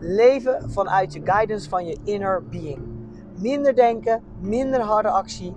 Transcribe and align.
Leven 0.00 0.70
vanuit 0.70 1.12
je 1.12 1.20
guidance 1.24 1.68
van 1.68 1.86
je 1.86 1.98
inner 2.04 2.42
being. 2.50 2.78
Minder 3.36 3.74
denken, 3.74 4.22
minder 4.40 4.80
harde 4.80 5.08
actie, 5.08 5.54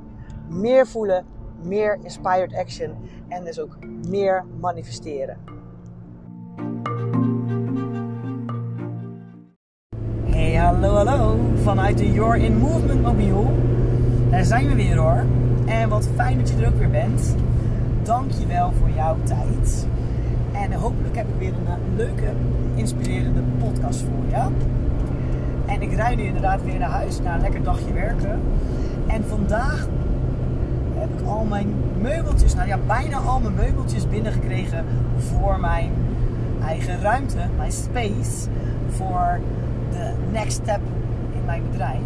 meer 0.49 0.87
voelen, 0.87 1.25
meer 1.63 1.99
inspired 2.03 2.55
action 2.55 2.95
en 3.27 3.43
dus 3.43 3.59
ook 3.59 3.77
meer 4.07 4.45
manifesteren. 4.59 5.37
Hey, 10.25 10.55
hallo, 10.55 10.95
hallo. 10.95 11.35
Vanuit 11.55 11.97
de 11.97 12.11
Your 12.11 12.35
in 12.35 12.57
Movement 12.57 13.01
mobiel. 13.01 13.51
Daar 14.29 14.43
zijn 14.43 14.67
we 14.67 14.75
weer 14.75 14.97
hoor. 14.97 15.25
En 15.65 15.89
wat 15.89 16.07
fijn 16.15 16.37
dat 16.37 16.49
je 16.49 16.55
er 16.55 16.67
ook 16.67 16.79
weer 16.79 16.89
bent. 16.89 17.35
Dank 18.03 18.31
je 18.31 18.45
wel 18.47 18.71
voor 18.71 18.89
jouw 18.89 19.15
tijd. 19.23 19.87
En 20.51 20.73
hopelijk 20.73 21.15
heb 21.15 21.27
ik 21.27 21.35
weer 21.37 21.53
een 21.53 21.67
eh, 21.67 21.73
leuke, 21.95 22.33
inspirerende 22.75 23.41
podcast 23.59 23.99
voor 23.99 24.25
je. 24.29 24.47
En 25.65 25.81
ik 25.81 25.93
rijd 25.93 26.17
nu 26.17 26.23
inderdaad 26.23 26.63
weer 26.63 26.79
naar 26.79 26.89
huis 26.89 27.21
na 27.21 27.35
een 27.35 27.41
lekker 27.41 27.63
dagje 27.63 27.93
werken. 27.93 28.39
En 29.07 29.23
vandaag 29.27 29.87
heb 30.97 31.19
ik 31.19 31.27
al 31.27 31.43
mijn 31.43 31.73
meubeltjes, 32.01 32.55
nou 32.55 32.67
ja, 32.67 32.77
bijna 32.87 33.17
al 33.17 33.39
mijn 33.39 33.55
meubeltjes 33.55 34.09
binnengekregen 34.09 34.85
voor 35.17 35.59
mijn 35.59 35.91
eigen 36.67 37.01
ruimte, 37.01 37.37
mijn 37.57 37.71
space, 37.71 38.47
voor 38.89 39.39
de 39.91 40.11
next 40.31 40.51
step 40.51 40.79
in 41.31 41.45
mijn 41.45 41.61
bedrijf. 41.71 42.01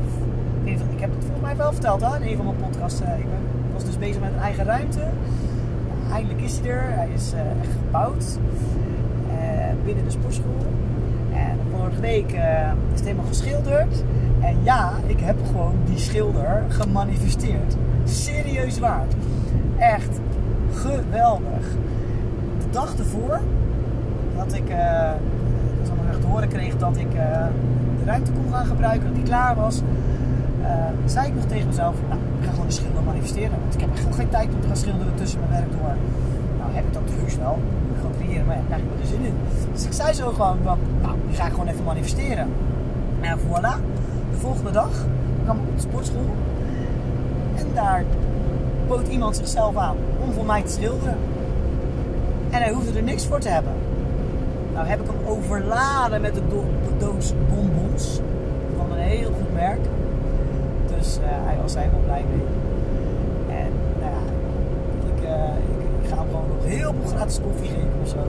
Ik, 0.64 0.80
ik 0.94 1.00
heb 1.00 1.09
het 1.09 1.20
volgens 1.20 1.42
mij 1.42 1.56
wel 1.56 1.72
verteld 1.72 2.02
hè, 2.02 2.16
in 2.16 2.32
een 2.32 2.36
van 2.36 2.46
mijn 2.46 2.58
podcasts. 2.58 3.00
Ik 3.00 3.06
ben, 3.06 3.74
was 3.74 3.86
dus 3.86 3.98
bezig 3.98 4.22
met 4.22 4.32
een 4.34 4.40
eigen 4.42 4.66
ruimte. 4.66 5.00
Eindelijk 6.14 6.42
is 6.42 6.59
hij 6.59 6.70
er. 6.70 6.84
Hij 6.84 7.09
is 7.14 7.34
uh, 7.34 7.39
echt 7.39 7.72
gebouwd 7.86 8.23
uh, 9.28 9.36
binnen 9.86 10.03
de 10.03 10.12
sportschool. 10.12 10.66
En 11.34 11.58
vorige 11.78 12.02
week 12.02 12.34
uh, 12.34 12.39
is 12.94 13.00
het 13.00 13.03
helemaal 13.03 13.25
geschilderd. 13.25 14.03
En 14.42 14.58
ja, 14.64 14.94
ik 15.06 15.20
heb 15.20 15.36
gewoon 15.45 15.75
die 15.86 15.97
schilder 15.97 16.64
gemanifesteerd. 16.67 17.75
Serieus 18.03 18.80
waar. 18.80 19.06
Echt 19.78 20.20
geweldig. 20.73 21.67
De 22.59 22.69
dag 22.72 22.97
ervoor 22.97 23.40
dat 24.38 24.53
ik 24.53 24.69
uh, 24.69 25.12
dat 26.09 26.22
te 26.22 26.28
horen 26.28 26.47
kreeg 26.47 26.78
dat 26.78 26.97
ik 26.97 27.12
de 27.12 28.06
ruimte 28.06 28.31
kon 28.31 28.53
gaan 28.53 28.66
gebruiken, 28.66 29.08
dat 29.08 29.16
die 29.16 29.23
klaar 29.23 29.56
was, 29.56 29.81
zei 31.06 31.28
ik 31.28 31.36
nog 31.36 31.45
tegen 31.45 31.67
mezelf, 31.67 31.95
nou, 32.09 32.19
ik 32.40 32.47
ga 32.47 32.55
schilder 32.72 33.04
manifesteren. 33.04 33.58
Want 33.62 33.74
ik 33.74 33.80
heb 33.80 33.90
echt 33.94 34.16
geen 34.16 34.30
tijd 34.30 34.48
om 34.54 34.62
te 34.62 34.68
gaan 34.68 34.78
schilderen 34.78 35.16
tussen 35.16 35.40
mijn 35.40 35.52
werk 35.52 35.72
door. 35.72 35.96
Nou, 36.60 36.72
heb 36.74 36.86
ik 36.86 36.94
dat 36.94 37.02
heus 37.20 37.36
wel. 37.38 37.60
Ik 37.94 38.02
ga 38.02 38.08
creëren, 38.20 38.46
maar 38.46 38.56
ja, 38.56 38.62
daar 38.70 38.78
heb 38.78 38.88
ik 38.96 39.02
er 39.02 39.08
zin 39.08 39.26
in. 39.26 39.34
Dus 39.74 39.86
ik 39.86 39.94
zei 39.94 40.14
zo 40.14 40.30
gewoon, 40.30 40.58
nou, 40.64 40.78
die 41.28 41.36
ga 41.36 41.46
ik 41.46 41.52
gewoon 41.52 41.68
even 41.68 41.84
manifesteren. 41.84 42.48
En 43.22 43.38
voilà, 43.40 43.76
de 44.32 44.38
volgende 44.38 44.72
dag 44.72 44.92
kwam 45.44 45.58
ik 45.58 45.68
op 45.68 45.76
de 45.76 45.82
sportschool. 45.82 46.36
En 47.56 47.68
daar 47.74 48.04
bood 48.88 49.08
iemand 49.08 49.36
zichzelf 49.36 49.76
aan 49.76 49.96
om 50.24 50.34
voor 50.34 50.46
mij 50.46 50.62
te 50.62 50.72
schilderen. 50.72 51.18
En 52.50 52.62
hij 52.62 52.72
hoefde 52.72 52.98
er 52.98 53.04
niks 53.04 53.25
voor 53.25 53.40
te 53.40 53.50
hebben. 53.50 53.72
Nou 54.74 54.88
heb 54.88 55.02
ik 55.02 55.08
hem 55.08 55.28
overladen 55.28 56.22
met 56.22 56.34
de 56.34 56.42
doos 56.98 57.34
bonbons. 57.50 58.20
Van 58.78 58.92
een 58.92 59.04
heel 59.04 59.31
goed 59.31 59.54
merk. 59.54 59.80
Dus 61.06 61.18
uh, 61.18 61.26
hij 61.28 61.58
was 61.62 61.76
helemaal 61.76 62.00
blij 62.00 62.24
mee. 62.30 62.46
En 63.60 63.72
nou 64.02 64.12
ja, 64.16 64.24
ik, 65.12 65.20
uh, 65.24 66.02
ik, 66.02 66.10
ga 66.10 66.16
hem 66.16 66.26
gewoon 66.30 66.48
nog 66.48 66.66
heel 66.66 66.94
veel 67.00 67.16
gratis 67.16 67.40
koffie 67.42 67.70
geven 67.70 68.00
of 68.02 68.08
zo. 68.08 68.22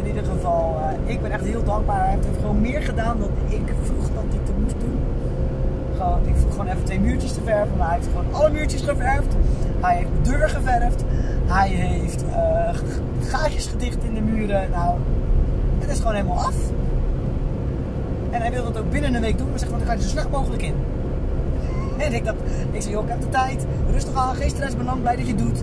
In 0.00 0.06
ieder 0.06 0.24
geval, 0.24 0.76
uh, 0.78 1.12
ik 1.12 1.22
ben 1.22 1.30
echt 1.30 1.44
heel 1.44 1.64
dankbaar. 1.64 2.04
Hij 2.04 2.10
heeft 2.10 2.38
gewoon 2.40 2.60
meer 2.60 2.82
gedaan 2.82 3.18
dan 3.18 3.28
ik 3.48 3.74
vroeg 3.82 4.06
dat 4.14 4.24
hij 4.28 4.40
te 4.44 4.52
moest 4.60 4.74
doen. 4.80 4.98
Gewoon, 5.96 6.20
ik 6.26 6.34
vroeg 6.36 6.50
gewoon 6.50 6.66
even 6.66 6.84
twee 6.84 7.00
muurtjes 7.00 7.32
te 7.32 7.40
verven. 7.44 7.76
Maar 7.76 7.86
hij 7.86 7.96
heeft 7.96 8.08
gewoon 8.08 8.34
alle 8.34 8.50
muurtjes 8.50 8.82
geverfd. 8.82 9.34
Hij 9.80 9.96
heeft 9.96 10.10
de 10.22 10.30
deur 10.30 10.48
geverfd. 10.48 11.04
Hij 11.46 11.68
heeft 11.68 12.24
gaatjes 13.20 13.66
gedicht 13.66 14.04
in 14.04 14.14
de 14.14 14.20
muren. 14.20 14.70
Nou, 14.70 14.96
het 15.78 15.90
is 15.90 15.98
gewoon 15.98 16.14
helemaal 16.14 16.38
af. 16.38 16.56
En 18.30 18.40
hij 18.40 18.50
wil 18.50 18.64
dat 18.64 18.78
ook 18.78 18.90
binnen 18.90 19.14
een 19.14 19.20
week 19.20 19.38
doen, 19.38 19.50
maar 19.50 19.58
zegt 19.58 19.70
van 19.70 19.78
dan 19.80 19.88
ga 19.88 19.94
je 19.94 20.02
zo 20.02 20.08
snel 20.08 20.28
mogelijk 20.30 20.62
in. 20.62 20.74
En 22.02 22.12
ik 22.12 22.24
dacht, 22.24 22.36
ik 22.70 22.82
zei, 22.82 22.94
joh, 22.94 23.04
ik 23.04 23.10
heb 23.10 23.20
de 23.20 23.28
tijd, 23.28 23.66
rustig 23.90 24.14
aan, 24.14 24.34
geen 24.34 24.50
stress, 24.50 24.76
ben 24.76 24.84
lang 24.84 25.00
blij 25.00 25.16
dat 25.16 25.26
je 25.26 25.32
het 25.32 25.42
doet. 25.42 25.62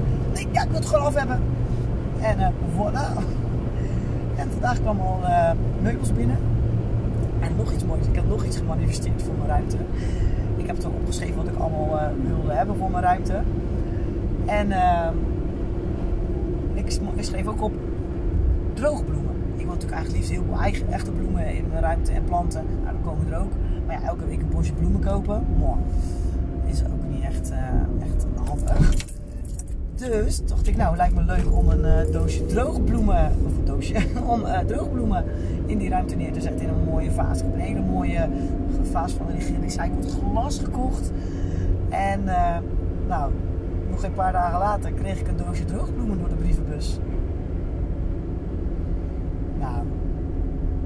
Ja, 0.52 0.64
ik 0.64 0.70
wil 0.70 0.80
het 0.80 0.86
gewoon 0.86 1.06
af 1.06 1.14
hebben. 1.14 1.40
En 2.22 2.40
uh, 2.40 2.48
voilà. 2.48 3.18
En 4.36 4.52
vandaag 4.52 4.82
kwam 4.82 5.00
al 5.00 5.20
uh, 5.24 5.52
meubels 5.82 6.14
binnen. 6.14 6.38
En 7.40 7.56
nog 7.56 7.74
iets 7.74 7.86
moois, 7.86 8.08
ik 8.08 8.16
heb 8.16 8.28
nog 8.28 8.46
iets 8.46 8.58
gemanifesteerd 8.58 9.24
voor 9.24 9.34
mijn 9.38 9.50
ruimte. 9.50 9.78
Ik 10.58 10.68
heb 10.68 10.76
het 10.76 10.86
al 10.86 10.92
opgeschreven 10.92 11.36
wat 11.36 11.48
ik 11.48 11.60
allemaal 11.60 11.96
uh, 11.96 12.30
wilde 12.30 12.52
hebben 12.52 12.76
voor 12.76 12.92
mijn 12.92 13.04
ruimte. 13.04 13.42
En 14.46 14.72
ik, 16.74 17.00
ik 17.16 17.24
schreef 17.24 17.48
ook 17.48 17.62
op 17.62 17.74
droogbloemen 18.74 19.30
ik 19.60 19.66
wil 19.66 19.74
natuurlijk 19.74 20.02
eigenlijk 20.02 20.14
liefst 20.14 20.32
heel 20.32 20.44
veel 20.44 20.62
eigen, 20.62 20.92
echte 20.92 21.12
bloemen 21.12 21.56
in 21.56 21.68
mijn 21.70 21.82
ruimte 21.82 22.12
en 22.12 22.24
planten. 22.24 22.66
Nou, 22.84 22.94
dan 22.94 23.02
komen 23.04 23.34
er 23.34 23.40
ook. 23.40 23.52
Maar 23.86 24.02
ja, 24.02 24.08
elke 24.08 24.26
week 24.26 24.42
een 24.42 24.50
bosje 24.50 24.74
bloemen 24.74 25.02
kopen, 25.02 25.46
mooi. 25.58 25.80
Is 26.66 26.84
ook 26.84 27.14
niet 27.14 27.24
echt, 27.24 27.52
uh, 27.52 27.58
echt 28.02 28.26
handig. 28.46 28.59
Dus 29.96 30.46
dacht 30.46 30.68
ik, 30.68 30.78
nou, 30.78 30.96
lijkt 30.96 31.16
me 31.16 31.24
leuk 31.24 31.58
om 31.58 31.70
een 31.70 32.08
uh, 32.08 32.14
doosje 32.14 32.46
droogbloemen, 32.46 33.32
of 33.46 33.58
een 33.58 33.66
doosje, 33.66 33.96
om 34.34 34.42
uh, 34.42 34.60
droogbloemen 34.60 35.26
in 35.66 35.78
die 35.78 35.90
ruimte 35.90 36.16
neer 36.16 36.34
te 36.34 36.42
zetten 36.42 36.68
in 36.68 36.74
een 36.74 36.84
mooie 36.84 37.12
vaas. 37.12 37.38
Ik 37.38 37.44
heb 37.44 37.54
een 37.54 37.60
hele 37.60 37.82
mooie 37.82 38.30
vaas 38.92 39.12
van 39.12 39.26
gerecycled 39.40 40.18
glas 40.32 40.60
gekocht. 40.60 41.12
En 41.90 42.24
nou, 43.08 43.32
nog 43.90 44.04
een 44.04 44.14
paar 44.14 44.32
dagen 44.32 44.60
later 44.60 44.92
kreeg 44.92 45.20
ik 45.20 45.28
een 45.28 45.38
doosje 45.38 45.66
droogbloemen 45.66 46.20
door 46.20 46.30
de 46.30 46.36
brievenbus. 46.36 47.00
Nou, 49.60 49.86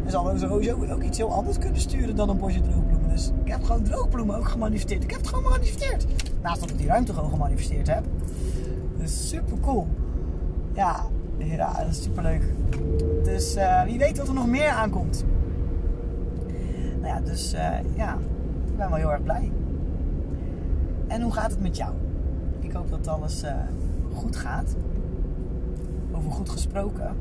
er 0.06 0.12
sowieso 0.12 0.48
ook 0.94 1.04
iets 1.04 1.18
heel 1.18 1.34
anders 1.34 1.58
kunnen 1.58 1.82
sturen 1.82 2.16
dan 2.16 2.30
een 2.30 2.38
bosje 2.38 2.62
droogbloemen. 2.62 2.93
Dus 3.14 3.32
ik 3.44 3.52
heb 3.52 3.64
gewoon 3.64 3.84
droogbloemen 3.84 4.36
ook 4.36 4.48
gemanifesteerd. 4.48 5.04
Ik 5.04 5.10
heb 5.10 5.20
het 5.20 5.30
gewoon 5.30 5.44
gemanifesteerd. 5.44 6.06
Naast 6.42 6.60
dat 6.60 6.70
ik 6.70 6.78
die 6.78 6.88
ruimte 6.88 7.14
gewoon 7.14 7.30
gemanifesteerd 7.30 7.88
heb. 7.88 8.04
Dus 8.98 9.30
super 9.30 9.60
cool. 9.60 9.88
Ja, 10.74 11.06
ja 11.38 11.74
dat 11.80 11.88
is 11.88 12.04
super 12.04 12.24
leuk. 12.24 12.44
Dus 13.24 13.58
uh, 13.58 13.84
wie 13.84 13.98
weet 13.98 14.18
wat 14.18 14.28
er 14.28 14.34
nog 14.34 14.48
meer 14.48 14.70
aankomt. 14.70 15.26
Nou 17.02 17.08
ja, 17.08 17.22
dus 17.22 17.54
uh, 17.54 17.96
ja, 17.96 18.18
ik 18.66 18.78
ben 18.78 18.90
wel 18.90 18.98
heel 18.98 19.12
erg 19.12 19.24
blij. 19.24 19.52
En 21.08 21.22
hoe 21.22 21.34
gaat 21.34 21.52
het 21.52 21.62
met 21.62 21.78
jou? 21.78 21.94
Ik 22.60 22.72
hoop 22.72 22.90
dat 22.90 23.08
alles 23.08 23.44
uh, 23.44 23.52
goed 24.14 24.36
gaat. 24.36 24.76
Over 26.12 26.32
goed 26.32 26.50
gesproken. 26.50 27.16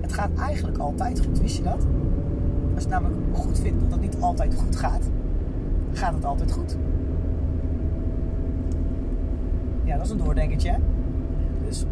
Het 0.00 0.12
gaat 0.12 0.30
eigenlijk 0.38 0.78
altijd 0.78 1.20
goed, 1.20 1.40
wist 1.40 1.56
je 1.56 1.62
dat? 1.62 1.86
Als 2.76 2.84
je 2.84 2.90
het 2.90 3.02
namelijk 3.02 3.36
goed 3.36 3.58
vindt 3.58 3.80
dat 3.80 3.90
het 3.90 4.00
niet 4.00 4.16
altijd 4.20 4.54
goed 4.54 4.76
gaat, 4.76 5.10
gaat 5.92 6.14
het 6.14 6.24
altijd 6.24 6.52
goed. 6.52 6.76
Ja, 9.84 9.96
dat 9.96 10.06
is 10.06 10.12
een 10.12 10.18
doordenkertje. 10.18 10.78
Dus 11.64 11.84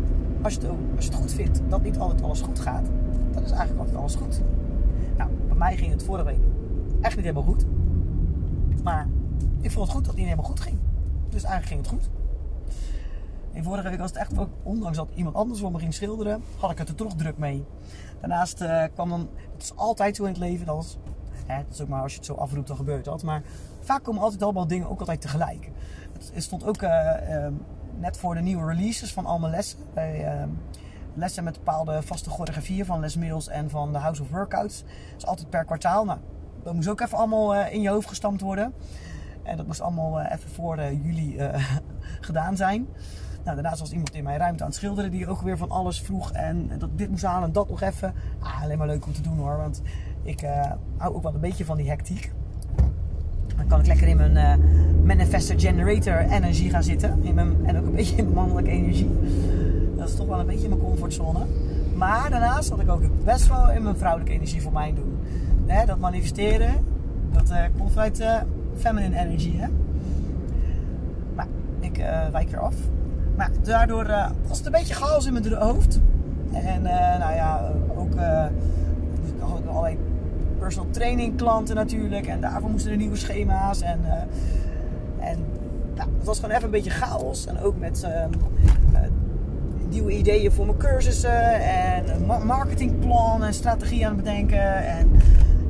als 0.43 0.55
je, 0.55 0.61
het, 0.61 0.71
als 0.97 1.05
je 1.05 1.11
het 1.11 1.21
goed 1.21 1.33
vindt 1.33 1.63
dat 1.69 1.83
niet 1.83 1.99
altijd 1.99 2.23
alles 2.23 2.41
goed 2.41 2.61
gaat, 2.61 2.87
dan 3.33 3.43
is 3.43 3.51
eigenlijk 3.51 3.81
altijd 3.81 3.97
alles 3.97 4.15
goed. 4.15 4.43
Nou, 5.17 5.31
bij 5.49 5.57
mij 5.57 5.77
ging 5.77 5.93
het 5.93 6.03
vorige 6.03 6.25
week 6.25 6.41
echt 7.01 7.17
niet 7.17 7.25
helemaal 7.25 7.49
goed. 7.49 7.65
Maar 8.83 9.09
ik 9.61 9.71
vond 9.71 9.87
het 9.87 9.95
goed 9.95 10.05
dat 10.05 10.07
het 10.07 10.17
niet 10.17 10.25
helemaal 10.25 10.51
goed 10.51 10.61
ging. 10.61 10.77
Dus 11.29 11.43
eigenlijk 11.43 11.67
ging 11.67 11.81
het 11.81 11.91
goed. 11.91 12.14
En 13.55 13.65
vorige 13.65 13.89
week 13.89 13.99
was 13.99 14.11
het 14.11 14.19
echt 14.19 14.33
ondanks 14.63 14.97
dat 14.97 15.09
iemand 15.15 15.37
anders 15.37 15.61
voor 15.61 15.73
me 15.73 15.79
ging 15.79 15.95
schilderen, 15.95 16.43
had 16.59 16.71
ik 16.71 16.79
het 16.79 16.89
er 16.89 16.95
toch 16.95 17.15
druk 17.15 17.39
mee. 17.39 17.65
Daarnaast 18.21 18.61
uh, 18.61 18.85
kwam 18.95 19.09
dan, 19.09 19.29
het 19.53 19.63
is 19.63 19.77
altijd 19.77 20.17
zo 20.17 20.23
in 20.23 20.29
het 20.29 20.39
leven, 20.39 20.67
dat 20.67 20.85
is, 20.85 20.99
hè, 21.47 21.63
is 21.71 21.81
ook 21.81 21.89
maar 21.89 22.03
als 22.03 22.13
je 22.13 22.19
het 22.19 22.27
zo 22.27 22.35
afroept, 22.35 22.67
dan 22.67 22.77
gebeurt 22.77 23.05
dat. 23.05 23.23
Maar 23.23 23.43
vaak 23.81 24.03
komen 24.03 24.23
altijd 24.23 24.43
allemaal 24.43 24.67
dingen 24.67 24.89
ook 24.89 24.99
altijd 25.01 25.21
tegelijk. 25.21 25.71
Het, 26.33 26.43
stond 26.43 26.67
ook 26.67 26.83
uh, 26.83 26.91
uh, 26.91 27.47
net 27.99 28.17
voor 28.17 28.35
de 28.35 28.41
nieuwe 28.41 28.67
releases 28.67 29.13
van 29.13 29.27
al 29.27 29.39
mijn 29.39 29.53
lessen. 29.53 29.79
Bij, 29.95 30.47
lessen 31.15 31.45
met 31.45 31.55
bepaalde 31.55 32.03
vaste 32.03 32.31
choreografieën 32.31 32.85
van 32.85 33.01
Les 33.01 33.17
Mills 33.17 33.49
en 33.49 33.71
van 33.71 33.93
de 33.93 33.99
House 33.99 34.23
of 34.23 34.31
Workouts. 34.31 34.81
Dat 34.81 35.17
is 35.17 35.27
altijd 35.27 35.51
per 35.51 35.65
kwartaal. 35.65 36.05
Nou, 36.05 36.19
dat 36.63 36.75
moest 36.75 36.89
ook 36.89 37.01
even 37.01 37.19
allemaal 37.19 37.55
in 37.55 37.81
je 37.81 37.89
hoofd 37.89 38.09
gestampt 38.09 38.41
worden. 38.41 38.75
En 39.43 39.57
dat 39.57 39.67
moest 39.67 39.81
allemaal 39.81 40.21
even 40.21 40.51
voor 40.51 40.93
juli 40.93 41.37
gedaan 42.29 42.57
zijn. 42.57 42.89
Nou, 43.45 43.57
daarnaast 43.57 43.81
was 43.81 43.93
iemand 43.93 44.15
in 44.15 44.25
mijn 44.25 44.39
ruimte 44.39 44.63
aan 44.63 44.69
het 44.69 44.79
schilderen 44.79 45.11
die 45.11 45.29
ook 45.29 45.41
weer 45.41 45.57
van 45.57 45.71
alles 45.71 46.01
vroeg. 46.01 46.33
En 46.33 46.71
dat 46.79 46.89
dit 46.99 47.11
moest 47.11 47.25
halen 47.25 47.45
en 47.49 47.53
dat 47.53 47.69
nog 47.69 47.83
even. 47.83 48.15
Ah, 48.39 48.63
alleen 48.63 48.79
maar 48.79 48.87
leuk 48.87 49.07
om 49.07 49.13
te 49.13 49.21
doen 49.21 49.37
hoor. 49.37 49.57
Want 49.57 49.83
ik 50.23 50.43
uh, 50.43 50.73
hou 50.97 51.15
ook 51.15 51.23
wel 51.23 51.35
een 51.35 51.41
beetje 51.41 51.65
van 51.65 51.77
die 51.77 51.89
hectiek. 51.89 52.33
Dan 53.57 53.67
kan 53.67 53.81
ik 53.81 53.87
lekker 53.87 54.09
in 54.09 54.17
mijn 54.17 54.61
uh, 54.61 55.05
manifestor 55.05 55.61
generator 55.61 56.19
energie 56.19 56.71
gaan 56.71 56.83
zitten. 56.83 57.23
In 57.23 57.35
mijn, 57.35 57.67
en 57.67 57.79
ook 57.79 57.87
een 57.87 57.95
beetje 57.95 58.17
in 58.17 58.25
mijn 58.25 58.37
mannelijke 58.37 58.71
energie. 58.71 59.11
Dat 59.97 60.09
is 60.09 60.15
toch 60.17 60.27
wel 60.27 60.41
een 60.41 60.47
beetje 60.47 60.69
mijn 60.69 60.81
comfortzone. 60.81 61.47
Maar 61.97 62.31
daarnaast 62.31 62.71
had 62.71 62.81
ik 62.81 62.91
ook 62.91 63.25
best 63.25 63.49
wel 63.49 63.71
in 63.71 63.83
mijn 63.83 63.97
vrouwelijke 63.97 64.33
energie 64.33 64.63
voor 64.63 64.73
mij 64.73 64.95
doen. 64.95 65.19
Hè, 65.67 65.87
dat 65.87 65.99
manifesteren, 65.99 66.75
dat 67.33 67.51
uh, 67.51 67.59
komt 67.79 67.93
vanuit 67.93 68.25
feminine 68.77 69.19
energie. 69.19 69.61
Hè? 69.61 69.67
Maar 71.35 71.47
ik 71.81 71.97
wijk 72.33 72.53
er 72.53 72.59
af. 72.59 72.75
Maar 73.37 73.51
daardoor 73.63 74.07
uh, 74.07 74.31
was 74.47 74.57
het 74.57 74.67
een 74.67 74.73
beetje 74.73 74.95
chaos 74.95 75.27
in 75.27 75.33
mijn 75.33 75.53
hoofd. 75.53 76.01
En 76.53 76.83
uh, 76.83 77.19
nou 77.19 77.35
ja, 77.35 77.73
ook 77.97 78.15
uh, 78.15 78.45
allerlei 79.69 79.99
personal 80.59 80.91
training 80.91 81.37
klanten 81.37 81.75
natuurlijk. 81.77 82.27
En 82.27 82.41
daarvoor 82.41 82.71
moesten 82.71 82.91
er 82.91 82.97
nieuwe 82.97 83.17
schema's. 83.17 83.81
En, 83.81 84.01
en 85.19 85.39
nou, 85.95 86.09
het 86.17 86.27
was 86.27 86.39
gewoon 86.39 86.51
even 86.51 86.65
een 86.65 86.71
beetje 86.71 86.91
chaos. 86.91 87.47
En 87.47 87.61
ook 87.61 87.79
met 87.79 88.03
ehm, 88.03 88.31
nieuwe 89.89 90.17
ideeën 90.17 90.53
voor 90.53 90.67
mijn 90.67 90.79
cursussen. 90.79 91.63
En 91.63 92.05
marketingplan 92.47 93.45
en 93.45 93.55
strategie 93.55 94.07
aan 94.07 94.15
het 94.15 94.25
bedenken. 94.25 94.87
En 94.87 95.11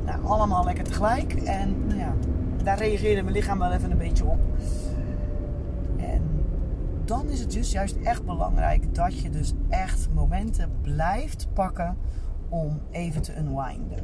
nou, 0.05 0.19
allemaal 0.23 0.63
lekker 0.63 0.83
tegelijk. 0.83 1.33
En 1.33 1.75
nou 1.87 1.99
ja, 1.99 2.13
daar 2.63 2.77
reageerde 2.77 3.21
mijn 3.21 3.35
lichaam 3.35 3.59
wel 3.59 3.71
even 3.71 3.91
een 3.91 3.97
beetje 3.97 4.25
op 4.25 4.39
dan 7.05 7.29
is 7.29 7.39
het 7.39 7.51
dus 7.51 7.71
juist 7.71 7.95
echt 8.03 8.25
belangrijk 8.25 8.95
dat 8.95 9.19
je 9.19 9.29
dus 9.29 9.53
echt 9.69 10.07
momenten 10.13 10.69
blijft 10.81 11.47
pakken 11.53 11.97
om 12.49 12.79
even 12.91 13.21
te 13.21 13.37
unwinden. 13.37 13.97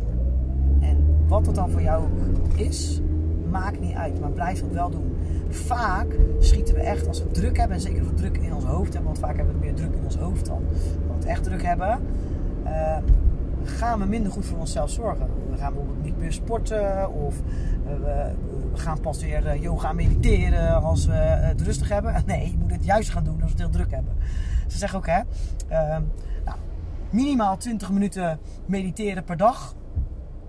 En 0.80 0.98
wat 1.27 1.45
dat 1.45 1.56
dan 1.56 1.69
voor 1.69 1.81
jou 1.81 2.03
is, 2.56 3.01
maakt 3.50 3.80
niet 3.80 3.95
uit, 3.95 4.19
maar 4.19 4.31
blijf 4.31 4.62
het 4.62 4.74
wel 4.74 4.89
doen. 4.89 5.15
Vaak 5.50 6.15
schieten 6.39 6.75
we 6.75 6.81
echt 6.81 7.07
als 7.07 7.24
we 7.24 7.31
druk 7.31 7.57
hebben, 7.57 7.75
en 7.75 7.81
zeker 7.81 8.00
als 8.00 8.09
we 8.09 8.15
druk 8.15 8.38
in 8.38 8.53
ons 8.53 8.63
hoofd 8.63 8.94
hebben, 8.94 9.12
want 9.12 9.19
vaak 9.19 9.36
hebben 9.36 9.53
we 9.53 9.65
meer 9.65 9.75
druk 9.75 9.94
in 9.94 10.03
ons 10.03 10.15
hoofd 10.15 10.45
dan 10.45 10.62
we 11.19 11.27
echt 11.27 11.44
druk 11.44 11.63
hebben. 11.63 12.00
Uh, 12.65 12.98
gaan 13.63 14.00
we 14.00 14.06
minder 14.06 14.31
goed 14.31 14.45
voor 14.45 14.57
onszelf 14.57 14.89
zorgen. 14.89 15.27
We 15.51 15.57
gaan 15.57 15.74
bijvoorbeeld 15.74 16.03
niet 16.03 16.18
meer 16.18 16.33
sporten 16.33 17.13
of 17.13 17.42
eh, 17.86 17.94
we, 17.95 18.31
we 18.72 18.78
gaan 18.78 19.00
pas 19.00 19.22
weer 19.22 19.48
eh, 19.48 19.62
yoga 19.62 19.94
mediteren 19.94 20.82
als 20.84 21.06
we 21.06 21.14
het 21.14 21.62
rustig 21.62 21.90
hebben. 21.90 22.24
Nee, 22.26 22.52
je 22.52 22.58
moet 22.58 22.72
het 22.72 22.86
juist 22.86 23.10
gaan 23.10 23.24
doen 23.24 23.34
als 23.34 23.44
we 23.44 23.50
het 23.50 23.60
heel 23.60 23.70
druk 23.70 23.92
hebben. 23.92 24.16
Ze 24.68 24.78
zeggen 24.78 24.98
ook, 24.98 25.08
hè, 25.08 25.22
ehm, 25.68 26.04
nou, 26.46 26.58
minimaal 27.10 27.58
20 27.58 27.92
minuten 27.92 28.40
mediteren 28.66 29.24
per 29.24 29.38
dag. 29.38 29.76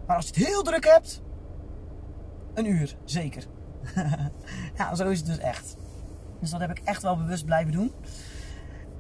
Maar 0.07 0.17
als 0.17 0.25
je 0.29 0.35
het 0.35 0.47
heel 0.47 0.63
druk 0.63 0.85
hebt, 0.85 1.23
een 2.55 2.67
uur, 2.67 2.97
zeker. 3.05 3.47
ja, 4.77 4.95
zo 4.95 5.09
is 5.09 5.19
het 5.19 5.27
dus 5.27 5.39
echt. 5.39 5.77
Dus 6.41 6.51
dat 6.51 6.61
heb 6.61 6.71
ik 6.71 6.79
echt 6.85 7.03
wel 7.03 7.17
bewust 7.17 7.45
blijven 7.45 7.73
doen. 7.73 7.93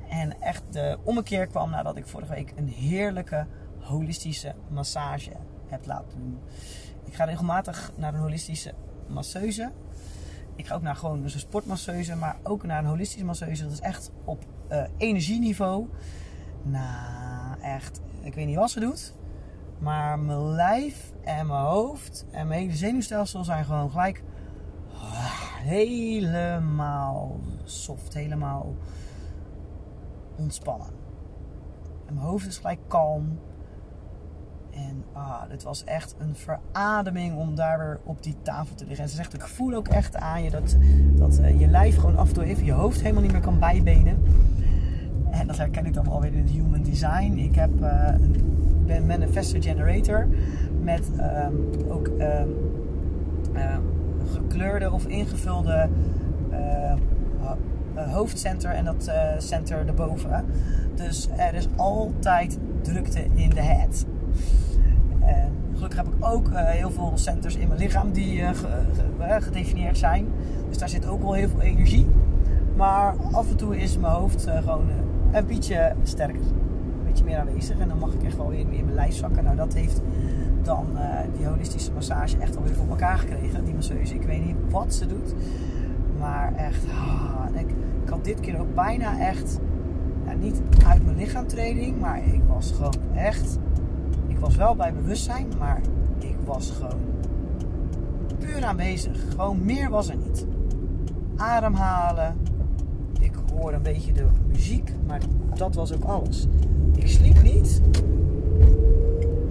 En 0.08 0.40
echt 0.40 0.62
de 0.70 0.98
ommekeer 1.02 1.46
kwam 1.46 1.70
nadat 1.70 1.96
ik 1.96 2.06
vorige 2.06 2.34
week 2.34 2.52
een 2.56 2.68
heerlijke 2.68 3.46
holistische 3.78 4.54
massage 4.68 5.32
heb 5.66 5.86
laten 5.86 6.18
doen. 6.18 6.38
Ik 7.04 7.14
ga 7.14 7.24
regelmatig 7.24 7.92
naar 7.96 8.14
een 8.14 8.20
holistische 8.20 8.74
masseuse. 9.08 9.70
Ik 10.56 10.66
ga 10.66 10.74
ook 10.74 10.82
naar 10.82 10.96
gewoon 10.96 11.22
een 11.22 11.30
sportmasseuse, 11.30 12.16
maar 12.16 12.36
ook 12.42 12.62
naar 12.64 12.78
een 12.78 12.90
holistische 12.90 13.24
masseuse. 13.24 13.62
Dat 13.62 13.72
is 13.72 13.80
echt 13.80 14.10
op 14.24 14.44
uh, 14.70 14.84
energieniveau. 14.96 15.88
Nou, 16.62 17.60
echt, 17.60 18.00
ik 18.20 18.34
weet 18.34 18.46
niet 18.46 18.56
wat 18.56 18.70
ze 18.70 18.80
doet. 18.80 19.14
Maar 19.78 20.18
mijn 20.18 20.48
lijf 20.48 21.12
en 21.24 21.46
mijn 21.46 21.64
hoofd 21.64 22.26
en 22.30 22.46
mijn 22.46 22.60
hele 22.60 22.76
zenuwstelsel 22.76 23.44
zijn 23.44 23.64
gewoon 23.64 23.90
gelijk 23.90 24.22
helemaal 25.62 27.40
soft, 27.64 28.14
helemaal 28.14 28.74
ontspannen. 30.36 30.88
En 32.06 32.14
mijn 32.14 32.26
hoofd 32.26 32.46
is 32.46 32.56
gelijk 32.56 32.80
kalm. 32.88 33.38
En 34.74 35.04
ah, 35.12 35.42
het 35.48 35.62
was 35.62 35.84
echt 35.84 36.14
een 36.18 36.34
verademing 36.34 37.36
om 37.36 37.54
daar 37.54 37.78
weer 37.78 38.00
op 38.04 38.22
die 38.22 38.36
tafel 38.42 38.74
te 38.74 38.84
liggen. 38.86 39.04
En 39.04 39.10
ze 39.10 39.16
zegt, 39.16 39.34
ik 39.34 39.46
voel 39.46 39.74
ook 39.74 39.88
echt 39.88 40.16
aan 40.16 40.42
je 40.42 40.50
dat, 40.50 40.76
dat 41.14 41.38
uh, 41.38 41.60
je 41.60 41.66
lijf 41.66 41.96
gewoon 41.96 42.16
af 42.16 42.28
en 42.28 42.34
toe 42.34 42.44
even 42.44 42.64
je 42.64 42.72
hoofd 42.72 43.00
helemaal 43.00 43.22
niet 43.22 43.32
meer 43.32 43.40
kan 43.40 43.58
bijbenen. 43.58 44.22
En 45.30 45.46
dat 45.46 45.56
herken 45.56 45.86
ik 45.86 45.94
dan 45.94 46.06
alweer 46.08 46.32
in 46.32 46.42
het 46.42 46.50
human 46.50 46.82
design. 46.82 47.32
Ik 47.38 47.54
heb, 47.54 47.70
uh, 47.80 48.08
ben 48.86 49.06
manifestor 49.06 49.62
generator 49.62 50.28
met 50.80 51.10
um, 51.20 51.90
ook 51.90 52.06
um, 52.06 52.54
uh, 53.54 53.76
gekleurde 54.32 54.90
of 54.90 55.06
ingevulde 55.06 55.88
hoofdcenter 57.94 58.70
en 58.70 58.84
dat 58.84 59.10
center 59.38 59.86
erboven. 59.86 60.44
Dus 60.94 61.28
er 61.36 61.54
is 61.54 61.68
altijd 61.76 62.58
drukte 62.82 63.24
in 63.34 63.50
de 63.50 63.60
head. 63.62 64.04
Gelukkig 65.82 66.04
heb 66.04 66.14
ik 66.14 66.26
ook 66.32 66.48
uh, 66.48 66.64
heel 66.64 66.90
veel 66.90 67.12
centers 67.14 67.56
in 67.56 67.68
mijn 67.68 67.80
lichaam 67.80 68.12
die 68.12 68.40
uh, 68.40 68.50
gedefinieerd 69.38 69.98
zijn. 69.98 70.26
Dus 70.68 70.78
daar 70.78 70.88
zit 70.88 71.06
ook 71.06 71.22
wel 71.22 71.32
heel 71.32 71.48
veel 71.48 71.60
energie. 71.60 72.06
Maar 72.76 73.14
af 73.32 73.50
en 73.50 73.56
toe 73.56 73.76
is 73.76 73.98
mijn 73.98 74.12
hoofd 74.12 74.46
gewoon 74.48 74.88
een 75.32 75.46
beetje 75.46 75.94
sterker. 76.02 76.40
Een 76.40 77.04
beetje 77.04 77.24
meer 77.24 77.38
aanwezig. 77.38 77.78
En 77.78 77.88
dan 77.88 77.98
mag 77.98 78.12
ik 78.12 78.22
echt 78.22 78.36
wel 78.36 78.48
weer 78.48 78.58
in 78.58 78.84
mijn 78.84 78.94
lijf 78.94 79.14
zakken. 79.14 79.44
Nou, 79.44 79.56
dat 79.56 79.74
heeft 79.74 80.00
dan 80.62 80.86
die 81.36 81.46
holistische 81.46 81.92
massage 81.92 82.38
echt 82.38 82.56
alweer 82.56 82.74
voor 82.74 82.88
elkaar 82.88 83.18
gekregen. 83.18 83.64
Die 83.64 83.74
masseuse, 83.74 84.14
ik 84.14 84.22
weet 84.22 84.44
niet 84.44 84.56
wat 84.70 84.94
ze 84.94 85.06
doet. 85.06 85.34
Maar 86.18 86.54
echt, 86.56 86.84
ah, 86.90 87.60
ik, 87.60 87.70
ik 88.04 88.08
had 88.08 88.24
dit 88.24 88.40
keer 88.40 88.60
ook 88.60 88.74
bijna 88.74 89.18
echt 89.18 89.58
niet 90.40 90.60
uit 90.86 91.04
mijn 91.04 91.16
lichaamtraining, 91.16 92.00
maar 92.00 92.26
ik 92.26 92.40
was 92.48 92.72
gewoon 92.72 93.14
echt. 93.14 93.58
Ik 94.42 94.48
was 94.48 94.56
wel 94.56 94.74
bij 94.74 94.94
bewustzijn, 94.94 95.46
maar 95.58 95.80
ik 96.18 96.36
was 96.44 96.70
gewoon 96.70 97.00
puur 98.38 98.64
aanwezig. 98.64 99.16
Gewoon 99.30 99.64
meer 99.64 99.90
was 99.90 100.08
er 100.08 100.16
niet. 100.16 100.46
Ademhalen. 101.36 102.36
Ik 103.20 103.32
hoorde 103.54 103.76
een 103.76 103.82
beetje 103.82 104.12
de 104.12 104.26
muziek, 104.48 104.94
maar 105.06 105.20
dat 105.54 105.74
was 105.74 105.94
ook 105.94 106.04
alles. 106.04 106.46
Ik 106.94 107.08
sliep 107.08 107.42
niet, 107.42 107.80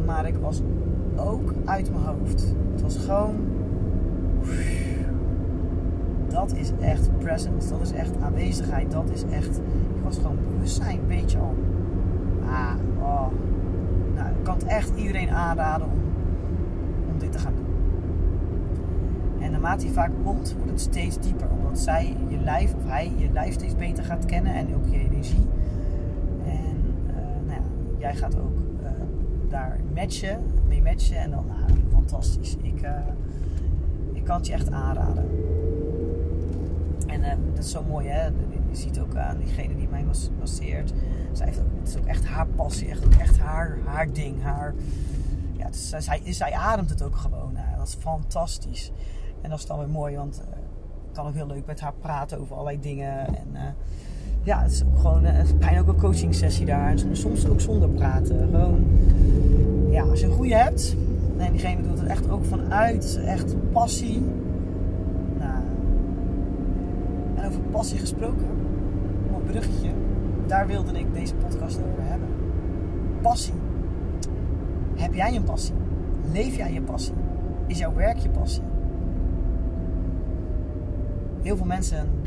maar 0.05 0.27
ik 0.27 0.35
was 0.35 0.61
ook 1.15 1.53
uit 1.65 1.91
mijn 1.91 2.03
hoofd. 2.03 2.53
Het 2.71 2.81
was 2.81 2.97
gewoon. 2.97 3.35
Dat 6.27 6.55
is 6.55 6.71
echt 6.79 7.17
presence, 7.17 7.69
dat 7.69 7.81
is 7.81 7.91
echt 7.91 8.21
aanwezigheid, 8.21 8.91
dat 8.91 9.09
is 9.09 9.23
echt 9.23 9.59
was 10.03 10.17
gewoon 10.17 10.37
bewustzijn, 10.49 10.99
weet 11.07 11.31
je 11.31 11.37
al. 11.37 11.55
Ah, 12.45 12.73
oh. 13.01 13.27
Nou, 14.21 14.33
ik 14.33 14.43
kan 14.43 14.53
het 14.53 14.63
echt 14.63 14.91
iedereen 14.95 15.29
aanraden 15.29 15.87
om, 15.87 15.99
om 17.11 17.19
dit 17.19 17.31
te 17.31 17.39
gaan 17.39 17.55
doen. 17.55 17.65
En 19.39 19.51
naarmate 19.51 19.85
je 19.85 19.91
vaak 19.91 20.11
komt, 20.23 20.53
wordt 20.57 20.71
het 20.71 20.81
steeds 20.81 21.19
dieper. 21.19 21.47
Omdat 21.49 21.79
zij 21.79 22.15
je 22.27 22.37
lijf, 22.37 22.73
of 22.73 22.89
hij 22.89 23.11
je 23.17 23.31
lijf 23.31 23.53
steeds 23.53 23.75
beter 23.75 24.03
gaat 24.03 24.25
kennen 24.25 24.53
en 24.53 24.75
ook 24.75 24.85
je 24.85 24.99
energie. 24.99 25.47
En 26.45 26.75
uh, 27.07 27.13
nou 27.47 27.59
ja, 27.59 27.63
jij 27.97 28.15
gaat 28.15 28.39
ook 28.39 28.59
uh, 28.83 28.89
daar 29.49 29.79
matchen, 29.95 30.41
mee 30.67 30.81
matchen. 30.81 31.17
En 31.17 31.31
dan, 31.31 31.45
nou, 31.47 31.79
fantastisch. 31.91 32.57
Ik, 32.61 32.81
uh, 32.81 32.89
ik 34.13 34.23
kan 34.23 34.35
het 34.35 34.47
je 34.47 34.53
echt 34.53 34.71
aanraden. 34.71 35.29
En 37.07 37.21
dat 37.53 37.63
is 37.63 37.71
zo 37.71 37.83
mooi, 37.83 38.07
hè? 38.07 38.25
Je 38.69 38.77
ziet 38.77 38.99
ook 38.99 39.15
aan 39.15 39.37
diegene 39.37 39.75
die 39.75 39.87
mij 39.91 40.05
masseert. 40.39 40.93
Zij 41.31 41.45
heeft 41.45 41.59
ook, 41.59 41.65
het 41.79 41.87
is 41.87 41.97
ook 41.97 42.05
echt 42.05 42.25
haar 42.25 42.47
passie. 42.47 42.89
Echt, 42.89 43.17
echt 43.19 43.39
haar, 43.39 43.60
haar 44.01 44.13
ding. 44.13 44.43
Haar, 44.43 44.73
ja, 45.57 45.67
zij, 45.71 46.21
zij 46.25 46.53
ademt 46.53 46.89
het 46.89 47.03
ook 47.03 47.15
gewoon. 47.15 47.57
dat 47.77 47.87
is 47.87 47.95
fantastisch. 47.99 48.91
En 49.41 49.49
dat 49.49 49.59
is 49.59 49.65
dan 49.65 49.77
weer 49.77 49.89
mooi, 49.89 50.15
want 50.15 50.41
ik 51.07 51.13
kan 51.13 51.27
ook 51.27 51.33
heel 51.33 51.47
leuk 51.47 51.65
met 51.65 51.79
haar 51.79 51.93
praten 52.01 52.39
over 52.39 52.53
allerlei 52.53 52.79
dingen. 52.79 53.27
En 53.27 53.47
uh, 53.53 53.61
ja, 54.43 54.61
het 54.61 54.71
is 54.71 54.83
ook 54.83 54.99
gewoon 54.99 55.25
uh, 55.25 55.31
bijna 55.59 55.79
ook 55.79 55.87
een 55.87 55.99
coaching 55.99 56.35
sessie 56.35 56.65
daar. 56.65 56.89
En 56.89 57.17
soms 57.17 57.47
ook 57.47 57.61
zonder 57.61 57.89
praten. 57.89 58.49
Gewoon, 58.51 58.85
ja, 59.89 60.03
als 60.03 60.19
je 60.19 60.25
een 60.25 60.31
goede 60.31 60.55
hebt. 60.55 60.95
En 61.37 61.51
diegene 61.51 61.81
doet 61.81 61.99
het 61.99 62.09
echt 62.09 62.29
ook 62.29 62.45
vanuit 62.45 63.19
echt 63.25 63.71
passie. 63.71 64.21
Nou, 65.39 65.63
en 67.35 67.47
over 67.47 67.61
passie 67.61 67.99
gesproken 67.99 68.51
bruggetje. 69.51 69.89
Daar 70.47 70.67
wilde 70.67 70.99
ik 70.99 71.13
deze 71.13 71.35
podcast 71.35 71.77
over 71.77 72.03
hebben. 72.03 72.27
Passie. 73.21 73.53
Heb 75.01 75.13
jij 75.13 75.35
een 75.35 75.43
passie? 75.43 75.75
Leef 76.31 76.55
jij 76.55 76.73
je 76.73 76.81
passie? 76.81 77.13
Is 77.67 77.77
jouw 77.77 77.93
werk 77.93 78.17
je 78.17 78.29
passie? 78.29 78.63
Heel 81.41 81.57
veel 81.57 81.65
mensen 81.65 82.23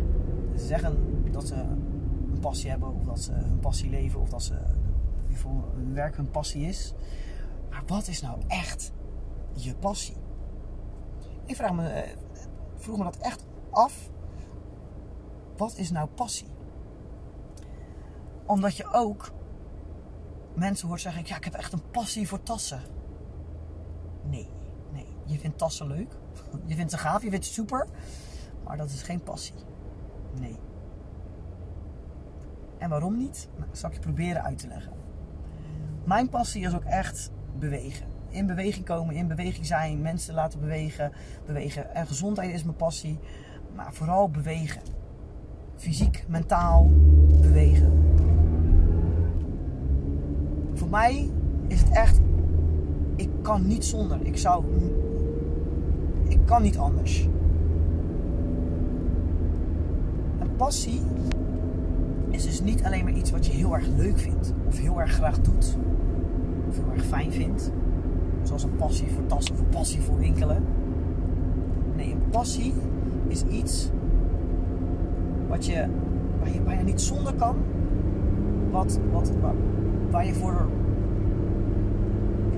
zeggen 0.54 0.97
dat 1.31 1.47
ze 1.47 1.54
een 1.54 2.38
passie 2.40 2.71
hebben, 2.71 2.95
of 2.95 3.04
dat 3.04 3.21
ze 3.21 3.33
hun 3.33 3.59
passie 3.59 3.90
leven, 3.90 4.21
of 4.21 4.28
dat 4.28 4.43
ze 4.43 4.54
voor 5.33 5.64
hun 5.75 5.95
werk 5.95 6.16
hun 6.16 6.31
passie 6.31 6.66
is. 6.66 6.95
Maar 7.71 7.83
wat 7.87 8.09
is 8.09 8.23
nou 8.23 8.38
echt 8.47 8.93
je 9.52 9.75
passie? 9.75 10.16
Ik 11.45 11.57
vraag 11.57 11.73
me, 11.73 11.88
eh, 11.88 12.16
vroeg 12.76 12.99
me 12.99 13.04
dat 13.04 13.16
echt 13.16 13.47
af. 13.71 14.11
Wat 15.57 15.76
is 15.76 15.90
nou 15.90 16.09
passie? 16.14 16.49
Omdat 18.47 18.76
je 18.76 18.93
ook 18.93 19.33
mensen 20.55 20.89
hoort 20.89 21.01
zeggen: 21.01 21.23
Ja, 21.27 21.37
ik 21.37 21.45
heb 21.45 21.55
echt 21.55 21.73
een 21.73 21.91
passie 21.91 22.29
voor 22.29 22.43
tassen. 22.43 22.81
Nee, 24.23 24.49
nee. 24.93 25.07
Je 25.25 25.39
vindt 25.39 25.59
tassen 25.59 25.87
leuk. 25.87 26.13
Je 26.67 26.75
vindt 26.75 26.91
ze 26.91 26.99
gaaf, 26.99 27.23
je 27.23 27.31
vindt 27.31 27.47
ze 27.47 27.53
super. 27.53 27.87
Maar 28.65 28.77
dat 28.77 28.91
is 28.91 29.03
geen 29.03 29.23
passie. 29.23 29.55
Nee. 30.41 30.59
En 32.79 32.89
waarom 32.89 33.17
niet? 33.17 33.49
Nou, 33.57 33.69
zal 33.73 33.89
ik 33.89 33.95
je 33.95 34.01
proberen 34.01 34.43
uit 34.43 34.59
te 34.59 34.69
leggen. 34.69 34.93
Mijn 36.05 36.29
passie 36.29 36.67
is 36.67 36.75
ook 36.75 36.85
echt 36.85 37.31
bewegen. 37.59 38.07
In 38.29 38.47
beweging 38.47 38.85
komen, 38.85 39.15
in 39.15 39.29
beweging 39.29 39.67
zijn, 39.67 40.03
mensen 40.03 40.35
laten 40.35 40.61
bewegen. 40.61 41.13
bewegen. 41.47 41.95
En 41.95 42.07
gezondheid 42.07 42.53
is 42.53 42.65
mijn 42.65 42.77
passie. 42.77 43.19
Maar 43.75 43.95
vooral 43.95 44.31
bewegen. 44.31 44.83
Fysiek, 45.77 46.25
mentaal 46.29 46.87
bewegen. 47.41 48.13
Voor 50.85 50.93
mij 50.93 51.31
is 51.67 51.81
het 51.81 51.91
echt. 51.91 52.21
Ik 53.17 53.29
kan 53.43 53.67
niet 53.67 53.85
zonder. 53.85 54.19
Ik 54.23 54.37
zou. 54.37 54.64
Ik 56.29 56.38
kan 56.45 56.62
niet 56.62 56.79
anders. 56.79 57.29
Een 60.38 60.57
passie 60.57 61.00
is 62.31 62.45
dus 62.45 62.61
niet 62.61 62.85
alleen 62.85 63.05
maar 63.05 63.12
iets 63.12 63.31
wat 63.31 63.47
je 63.47 63.53
heel 63.53 63.75
erg 63.75 63.87
leuk 63.97 64.19
vindt. 64.19 64.53
Of 64.67 64.79
heel 64.79 65.00
erg 65.00 65.12
graag 65.12 65.41
doet. 65.41 65.76
Of 66.69 66.76
heel 66.76 66.93
erg 66.93 67.05
fijn 67.05 67.33
vindt. 67.33 67.71
Zoals 68.43 68.62
een 68.62 68.76
passie 68.76 69.11
voor 69.11 69.26
tassen 69.26 69.55
of 69.55 69.61
een 69.61 69.69
passie 69.69 70.00
voor 70.00 70.19
winkelen. 70.19 70.64
Nee, 71.97 72.12
een 72.12 72.31
passie 72.31 72.75
is 73.29 73.43
iets 73.43 73.91
wat 75.49 75.67
je, 75.67 75.87
waar 76.38 76.53
je 76.53 76.61
bijna 76.61 76.83
niet 76.83 77.00
zonder 77.00 77.35
kan. 77.35 77.57
Wat, 78.71 78.99
wat, 79.12 79.33
waar 80.14 80.26
je 80.26 80.35
voor. 80.35 80.68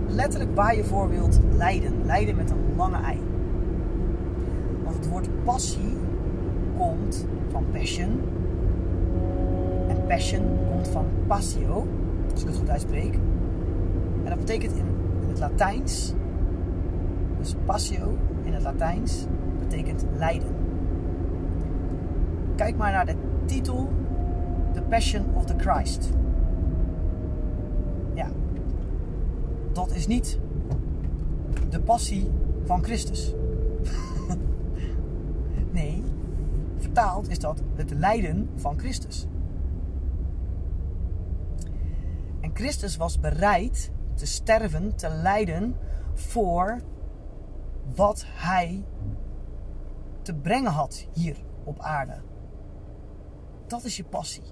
Letterlijk 0.08 0.54
waar 0.54 0.76
je 0.76 0.84
voor 0.84 1.08
wilt 1.08 1.40
leiden. 1.56 1.92
Leiden 2.04 2.36
met 2.36 2.50
een 2.50 2.76
lange 2.76 2.96
ei. 2.96 3.18
Want 4.84 4.96
het 4.96 5.08
woord 5.08 5.28
passie 5.44 5.96
komt 6.78 7.26
van 7.50 7.64
passion. 7.72 8.20
En 9.88 10.06
passion 10.06 10.42
komt 10.70 10.88
van 10.88 11.04
passio, 11.26 11.86
als 12.32 12.42
ik 12.42 12.48
het 12.48 12.56
goed 12.56 12.70
uitspreek. 12.70 13.14
En 14.24 14.30
dat 14.30 14.38
betekent 14.38 14.72
in, 14.72 14.86
in 15.22 15.28
het 15.28 15.38
Latijns, 15.38 16.14
dus 17.38 17.54
passio 17.64 18.16
in 18.44 18.52
het 18.52 18.62
Latijns, 18.62 19.26
betekent 19.58 20.04
lijden. 20.16 20.48
Kijk 22.54 22.76
maar 22.76 22.92
naar 22.92 23.06
de 23.06 23.14
titel 23.44 23.88
The 24.72 24.82
Passion 24.82 25.24
of 25.34 25.44
the 25.44 25.54
Christ. 25.56 26.14
Ja, 28.16 28.28
dat 29.76 29.90
is 29.90 30.06
niet 30.06 30.38
de 31.68 31.80
passie 31.80 32.30
van 32.64 32.84
Christus. 32.84 33.34
nee, 35.72 36.02
vertaald 36.76 37.28
is 37.28 37.38
dat 37.38 37.62
het 37.74 37.90
lijden 37.90 38.50
van 38.54 38.78
Christus. 38.78 39.26
En 42.40 42.50
Christus 42.54 42.96
was 42.96 43.20
bereid 43.20 43.90
te 44.14 44.26
sterven, 44.26 44.94
te 44.94 45.08
lijden 45.08 45.76
voor 46.14 46.80
wat 47.94 48.24
hij 48.26 48.84
te 50.22 50.34
brengen 50.34 50.72
had 50.72 51.06
hier 51.12 51.36
op 51.64 51.78
aarde. 51.80 52.20
Dat 53.66 53.84
is 53.84 53.96
je 53.96 54.04
passie. 54.04 54.44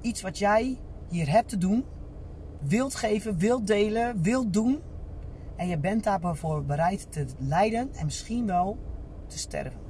Iets 0.00 0.22
wat 0.22 0.38
jij 0.38 0.78
hier 1.08 1.30
hebt 1.30 1.48
te 1.48 1.58
doen, 1.58 1.84
wilt 2.66 2.94
geven, 2.94 3.38
wilt 3.38 3.66
delen, 3.66 4.22
wilt 4.22 4.52
doen. 4.52 4.80
En 5.56 5.68
je 5.68 5.78
bent 5.78 6.04
daarvoor 6.04 6.64
bereid 6.64 7.12
te 7.12 7.26
lijden 7.38 7.94
en 7.94 8.04
misschien 8.04 8.46
wel 8.46 8.78
te 9.26 9.38
sterven. 9.38 9.80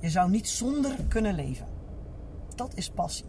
Je 0.00 0.10
zou 0.10 0.30
niet 0.30 0.48
zonder 0.48 0.96
kunnen 1.08 1.34
leven. 1.34 1.66
Dat 2.54 2.72
is 2.74 2.90
passie. 2.90 3.26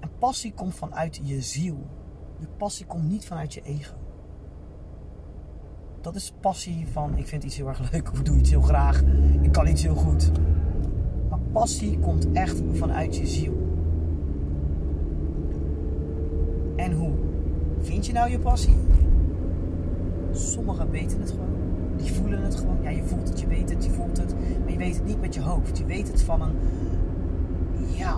En 0.00 0.10
passie 0.18 0.52
komt 0.52 0.74
vanuit 0.74 1.20
je 1.22 1.42
ziel. 1.42 1.86
Je 2.38 2.46
passie 2.56 2.86
komt 2.86 3.08
niet 3.08 3.24
vanuit 3.24 3.54
je 3.54 3.62
ego. 3.62 3.94
Dat 6.00 6.14
is 6.14 6.32
passie 6.40 6.86
van 6.88 7.16
ik 7.16 7.26
vind 7.26 7.44
iets 7.44 7.56
heel 7.56 7.68
erg 7.68 7.90
leuk 7.92 8.12
of 8.12 8.22
doe 8.22 8.38
iets 8.38 8.50
heel 8.50 8.62
graag. 8.62 9.02
Ik 9.42 9.52
kan 9.52 9.66
iets 9.66 9.82
heel 9.82 9.94
goed. 9.94 10.32
Maar 11.28 11.38
passie 11.52 11.98
komt 11.98 12.32
echt 12.32 12.62
vanuit 12.72 13.16
je 13.16 13.26
ziel. 13.26 13.61
En 16.82 16.92
hoe 16.92 17.12
vind 17.80 18.06
je 18.06 18.12
nou 18.12 18.30
je 18.30 18.38
passie? 18.38 18.74
Sommigen 20.30 20.90
weten 20.90 21.20
het 21.20 21.30
gewoon. 21.30 21.56
Die 21.96 22.12
voelen 22.12 22.42
het 22.42 22.54
gewoon. 22.54 22.76
Ja, 22.82 22.90
je 22.90 23.02
voelt 23.02 23.28
het, 23.28 23.40
je 23.40 23.46
weet 23.46 23.70
het, 23.70 23.84
je 23.84 23.90
voelt 23.90 24.16
het. 24.16 24.34
Maar 24.62 24.72
je 24.72 24.78
weet 24.78 24.94
het 24.94 25.04
niet 25.04 25.20
met 25.20 25.34
je 25.34 25.40
hoofd. 25.40 25.78
Je 25.78 25.84
weet 25.84 26.08
het 26.08 26.22
van 26.22 26.42
een, 26.42 26.52
ja, 27.96 28.16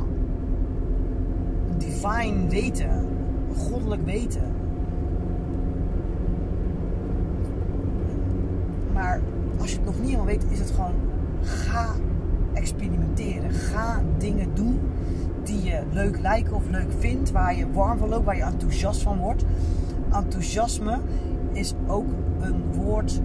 divine 1.79 2.49
weten. 2.49 2.91
Een 3.49 3.55
goddelijk 3.55 4.05
weten. 4.05 4.53
Maar 8.93 9.21
als 9.59 9.71
je 9.71 9.77
het 9.77 9.87
nog 9.87 9.95
niet 9.95 10.05
helemaal 10.05 10.27
weet, 10.27 10.45
is 10.49 10.59
het 10.59 10.71
gewoon 10.71 10.95
ga 11.43 11.87
experimenteren. 12.53 13.51
Ga 13.51 14.03
dingen 14.19 14.49
doen 14.55 14.81
die 15.47 15.63
je 15.63 15.83
leuk 15.93 16.21
lijken 16.21 16.55
of 16.55 16.69
leuk 16.71 16.93
vindt, 16.99 17.31
waar 17.31 17.57
je 17.57 17.73
warm 17.73 17.99
van 17.99 18.09
loopt, 18.09 18.25
waar 18.25 18.37
je 18.37 18.43
enthousiast 18.43 19.03
van 19.03 19.19
wordt. 19.19 19.45
Enthousiasme 20.13 20.99
is 21.53 21.75
ook 21.87 22.07
een 22.41 22.63
woord. 22.73 23.21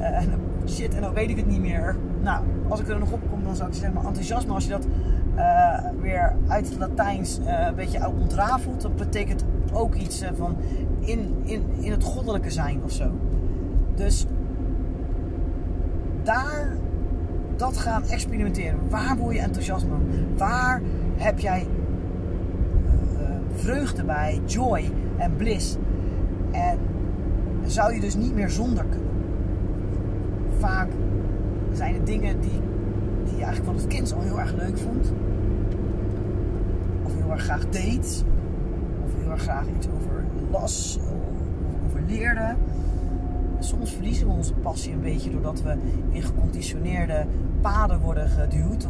Uh, 0.00 0.18
shit, 0.66 0.94
en 0.94 1.00
dan 1.00 1.14
weet 1.14 1.30
ik 1.30 1.36
het 1.36 1.46
niet 1.46 1.60
meer. 1.60 1.96
Nou, 2.22 2.44
als 2.68 2.80
ik 2.80 2.88
er 2.88 2.98
nog 2.98 3.12
op 3.12 3.20
kom, 3.30 3.44
dan 3.44 3.56
zou 3.56 3.68
ik 3.68 3.74
zeggen, 3.74 3.94
maar 3.94 4.04
enthousiasme, 4.04 4.52
als 4.52 4.64
je 4.64 4.70
dat 4.70 4.86
uh, 5.36 5.78
weer 6.00 6.34
uit 6.48 6.68
het 6.68 6.78
Latijns 6.78 7.38
uh, 7.38 7.66
een 7.66 7.74
beetje 7.74 8.08
ontrafelt, 8.08 8.80
dat 8.80 8.96
betekent 8.96 9.44
ook 9.72 9.94
iets 9.94 10.24
van 10.34 10.56
in, 11.00 11.34
in, 11.42 11.62
in 11.80 11.90
het 11.90 12.04
goddelijke 12.04 12.50
zijn 12.50 12.80
of 12.84 12.92
zo. 12.92 13.10
Dus 13.94 14.26
daar 16.22 16.76
dat 17.56 17.76
gaan 17.76 18.04
experimenteren. 18.04 18.78
Waar 18.88 19.16
word 19.16 19.34
je 19.34 19.40
enthousiasme? 19.40 19.94
Waar 20.36 20.82
heb 21.16 21.38
jij 21.38 21.66
uh, 23.20 23.28
vreugde 23.54 24.04
bij, 24.04 24.40
joy 24.44 24.90
en 25.16 25.36
bliss? 25.36 25.76
En 26.50 26.78
zou 27.64 27.94
je 27.94 28.00
dus 28.00 28.14
niet 28.14 28.34
meer 28.34 28.50
zonder 28.50 28.84
kunnen. 28.84 29.12
Vaak 30.58 30.88
zijn 31.72 31.94
het 31.94 32.06
dingen 32.06 32.40
die, 32.40 32.60
die 33.24 33.36
je 33.36 33.44
eigenlijk 33.44 33.64
van 33.64 33.74
het 33.74 33.86
kind 33.86 34.14
al 34.14 34.20
heel 34.20 34.40
erg 34.40 34.54
leuk 34.54 34.78
vond. 34.78 35.12
Of 37.04 37.14
heel 37.14 37.30
erg 37.30 37.42
graag 37.42 37.68
deed. 37.68 38.24
Of 39.04 39.10
heel 39.22 39.30
erg 39.30 39.42
graag 39.42 39.66
iets 39.76 39.88
over 39.88 40.24
las 40.50 40.98
of 40.98 41.84
over 41.86 42.00
leerde 42.06 42.54
soms 43.64 43.90
verliezen 43.90 44.26
we 44.26 44.32
onze 44.32 44.54
passie 44.54 44.92
een 44.92 45.00
beetje 45.00 45.30
doordat 45.30 45.62
we 45.62 45.76
in 46.10 46.22
geconditioneerde 46.22 47.26
paden 47.60 48.00
worden 48.00 48.28
geduwd 48.28 48.86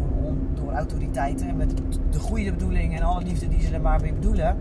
autoriteiten. 0.75 1.49
En 1.49 1.57
met 1.57 1.77
de 2.11 2.19
goede 2.19 2.53
bedoeling 2.53 2.97
en 2.97 3.03
alle 3.03 3.23
liefde 3.23 3.49
die 3.49 3.61
ze 3.61 3.75
er 3.75 3.81
maar 3.81 4.01
mee 4.01 4.13
bedoelen. 4.13 4.57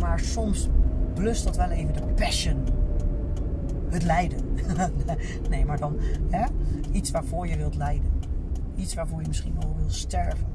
Maar 0.00 0.20
soms 0.20 0.68
blust 1.14 1.44
dat 1.44 1.56
wel 1.56 1.70
even 1.70 1.94
de 1.94 2.00
passion. 2.14 2.56
Het 3.88 4.02
lijden. 4.02 4.38
nee, 5.50 5.64
maar 5.64 5.78
dan 5.78 5.96
hè, 6.30 6.46
iets 6.92 7.10
waarvoor 7.10 7.48
je 7.48 7.56
wilt 7.56 7.76
lijden. 7.76 8.10
Iets 8.76 8.94
waarvoor 8.94 9.20
je 9.20 9.28
misschien 9.28 9.54
wel 9.60 9.74
wil 9.76 9.90
sterven. 9.90 10.46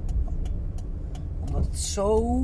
Omdat 1.48 1.66
het 1.66 1.78
zo 1.78 2.40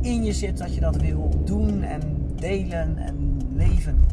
in 0.00 0.24
je 0.24 0.32
zit 0.32 0.58
dat 0.58 0.74
je 0.74 0.80
dat 0.80 0.96
wil 0.96 1.42
doen 1.44 1.82
en 1.82 2.00
delen 2.36 2.96
en 2.98 3.36
leven 3.54 4.04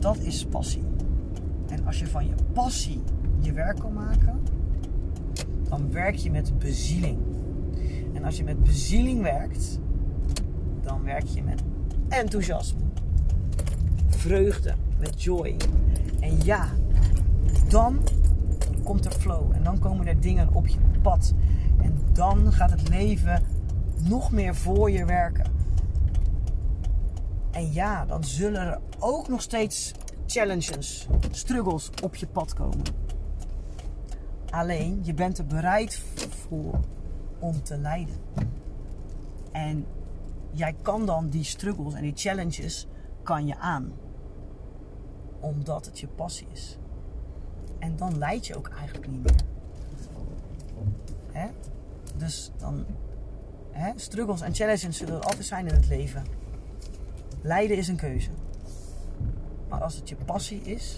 dat 0.00 0.18
is 0.18 0.44
passie. 0.44 0.82
En 1.68 1.86
als 1.86 1.98
je 1.98 2.06
van 2.06 2.26
je 2.26 2.34
passie 2.52 3.00
je 3.40 3.52
werk 3.52 3.78
kan 3.78 3.92
maken, 3.92 4.40
dan 5.68 5.92
werk 5.92 6.14
je 6.14 6.30
met 6.30 6.58
bezieling. 6.58 7.18
En 8.14 8.24
als 8.24 8.36
je 8.36 8.44
met 8.44 8.64
bezieling 8.64 9.22
werkt, 9.22 9.78
dan 10.82 11.04
werk 11.04 11.26
je 11.26 11.42
met 11.42 11.62
enthousiasme. 12.08 12.80
vreugde, 14.08 14.74
met 14.98 15.22
joy. 15.22 15.56
En 16.20 16.40
ja, 16.44 16.68
dan 17.68 17.98
komt 18.82 19.04
er 19.04 19.12
flow 19.12 19.52
en 19.52 19.62
dan 19.62 19.78
komen 19.78 20.06
er 20.06 20.20
dingen 20.20 20.54
op 20.54 20.66
je 20.66 20.78
pad. 21.02 21.34
En 21.82 21.98
dan 22.12 22.52
gaat 22.52 22.70
het 22.70 22.88
leven 22.88 23.42
nog 24.08 24.32
meer 24.32 24.54
voor 24.54 24.90
je 24.90 25.04
werken. 25.04 25.46
En 27.50 27.72
ja, 27.72 28.06
dan 28.06 28.24
zullen 28.24 28.60
er 28.60 28.78
ook 28.98 29.28
nog 29.28 29.42
steeds 29.42 29.92
challenges, 30.26 31.06
struggles 31.30 31.90
op 32.02 32.14
je 32.14 32.26
pad 32.26 32.54
komen. 32.54 32.82
Alleen, 34.50 35.00
je 35.02 35.14
bent 35.14 35.38
er 35.38 35.46
bereid 35.46 36.02
voor 36.46 36.80
om 37.38 37.62
te 37.62 37.78
lijden. 37.78 38.16
En 39.52 39.86
jij 40.50 40.74
kan 40.82 41.06
dan 41.06 41.28
die 41.28 41.44
struggles 41.44 41.94
en 41.94 42.02
die 42.02 42.16
challenges 42.16 42.86
kan 43.22 43.46
je 43.46 43.56
aan. 43.56 43.92
Omdat 45.40 45.86
het 45.86 45.98
je 45.98 46.06
passie 46.06 46.46
is. 46.52 46.78
En 47.78 47.96
dan 47.96 48.18
leid 48.18 48.46
je 48.46 48.56
ook 48.56 48.68
eigenlijk 48.68 49.08
niet 49.08 49.22
meer. 49.22 49.42
Hè? 51.32 51.48
Dus 52.16 52.50
dan, 52.56 52.84
hè? 53.70 53.92
struggles 53.96 54.40
en 54.40 54.54
challenges 54.54 54.96
zullen 54.96 55.14
er 55.14 55.24
altijd 55.24 55.44
zijn 55.44 55.66
in 55.66 55.74
het 55.74 55.88
leven. 55.88 56.24
Lijden 57.42 57.76
is 57.76 57.88
een 57.88 57.96
keuze. 57.96 58.30
Maar 59.68 59.82
als 59.82 59.94
het 59.96 60.08
je 60.08 60.16
passie 60.16 60.60
is, 60.62 60.96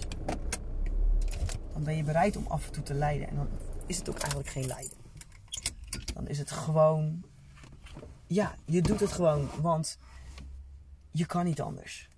dan 1.80 1.88
ben 1.88 1.98
je 1.98 2.12
bereid 2.12 2.36
om 2.36 2.46
af 2.46 2.66
en 2.66 2.72
toe 2.72 2.82
te 2.82 2.94
lijden. 2.94 3.28
En 3.28 3.36
dan 3.36 3.48
is 3.86 3.98
het 3.98 4.08
ook 4.08 4.18
eigenlijk 4.18 4.48
geen 4.48 4.66
lijden. 4.66 4.98
Dan 6.14 6.28
is 6.28 6.38
het 6.38 6.50
gewoon, 6.50 7.24
ja, 8.26 8.54
je 8.64 8.82
doet 8.82 9.00
het 9.00 9.12
gewoon, 9.12 9.48
want 9.60 9.98
je 11.10 11.26
kan 11.26 11.44
niet 11.44 11.60
anders. 11.60 12.10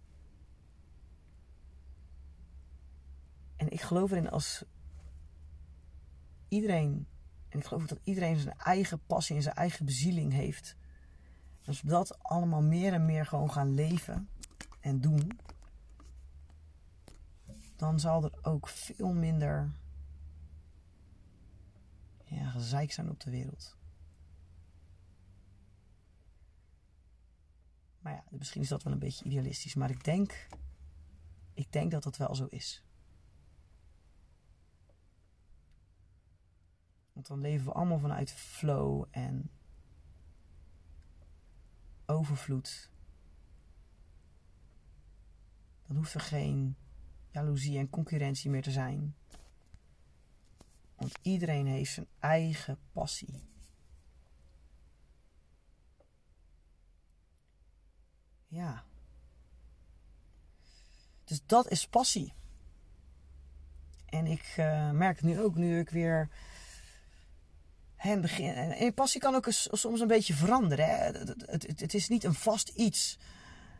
En 3.56 3.72
ik 3.72 3.80
geloof 3.80 4.10
erin 4.10 4.30
als 4.30 4.64
iedereen, 6.48 7.06
en 7.48 7.58
ik 7.58 7.64
geloof 7.64 7.86
dat 7.86 7.98
iedereen 8.02 8.38
zijn 8.38 8.58
eigen 8.58 9.00
passie 9.06 9.36
en 9.36 9.42
zijn 9.42 9.54
eigen 9.54 9.84
bezieling 9.84 10.32
heeft. 10.32 10.76
Als 11.64 11.82
we 11.82 11.88
dat 11.88 12.22
allemaal 12.22 12.62
meer 12.62 12.92
en 12.92 13.04
meer 13.04 13.26
gewoon 13.26 13.52
gaan 13.52 13.74
leven 13.74 14.28
en 14.80 15.00
doen, 15.00 15.38
dan 17.82 18.00
zal 18.00 18.24
er 18.24 18.44
ook 18.44 18.68
veel 18.68 19.12
minder 19.12 19.72
ja, 22.24 22.50
gezeik 22.50 22.92
zijn 22.92 23.10
op 23.10 23.20
de 23.20 23.30
wereld. 23.30 23.76
Maar 27.98 28.12
ja, 28.12 28.24
misschien 28.30 28.60
is 28.60 28.68
dat 28.68 28.82
wel 28.82 28.92
een 28.92 28.98
beetje 28.98 29.24
idealistisch, 29.24 29.74
maar 29.74 29.90
ik 29.90 30.04
denk, 30.04 30.48
ik 31.52 31.72
denk 31.72 31.90
dat 31.90 32.02
dat 32.02 32.16
wel 32.16 32.34
zo 32.34 32.46
is. 32.46 32.84
Want 37.12 37.26
dan 37.26 37.40
leven 37.40 37.66
we 37.66 37.72
allemaal 37.72 37.98
vanuit 37.98 38.32
flow 38.32 39.04
en 39.10 39.50
overvloed. 42.06 42.90
Dan 45.86 45.96
hoeft 45.96 46.14
er 46.14 46.20
geen 46.20 46.76
jaloezie 47.32 47.78
en 47.78 47.90
concurrentie 47.90 48.50
meer 48.50 48.62
te 48.62 48.70
zijn. 48.70 49.14
Want 50.96 51.18
iedereen 51.22 51.66
heeft 51.66 51.92
zijn 51.92 52.06
eigen 52.18 52.78
passie. 52.92 53.50
Ja. 58.48 58.84
Dus 61.24 61.42
dat 61.46 61.70
is 61.70 61.86
passie. 61.86 62.32
En 64.06 64.26
ik 64.26 64.54
uh, 64.58 64.90
merk 64.90 65.22
nu 65.22 65.40
ook, 65.40 65.54
nu 65.54 65.78
ik 65.78 65.90
weer 65.90 66.30
en, 68.02 68.20
begin, 68.20 68.54
en 68.54 68.94
passie 68.94 69.20
kan 69.20 69.34
ook 69.34 69.46
soms 69.50 70.00
een 70.00 70.06
beetje 70.06 70.34
veranderen. 70.34 70.86
Hè? 70.86 70.94
Het, 70.94 71.34
het, 71.46 71.80
het, 71.80 71.94
is 71.94 72.08
niet 72.08 72.24
een 72.24 72.34
vast 72.34 72.68
iets. 72.68 73.18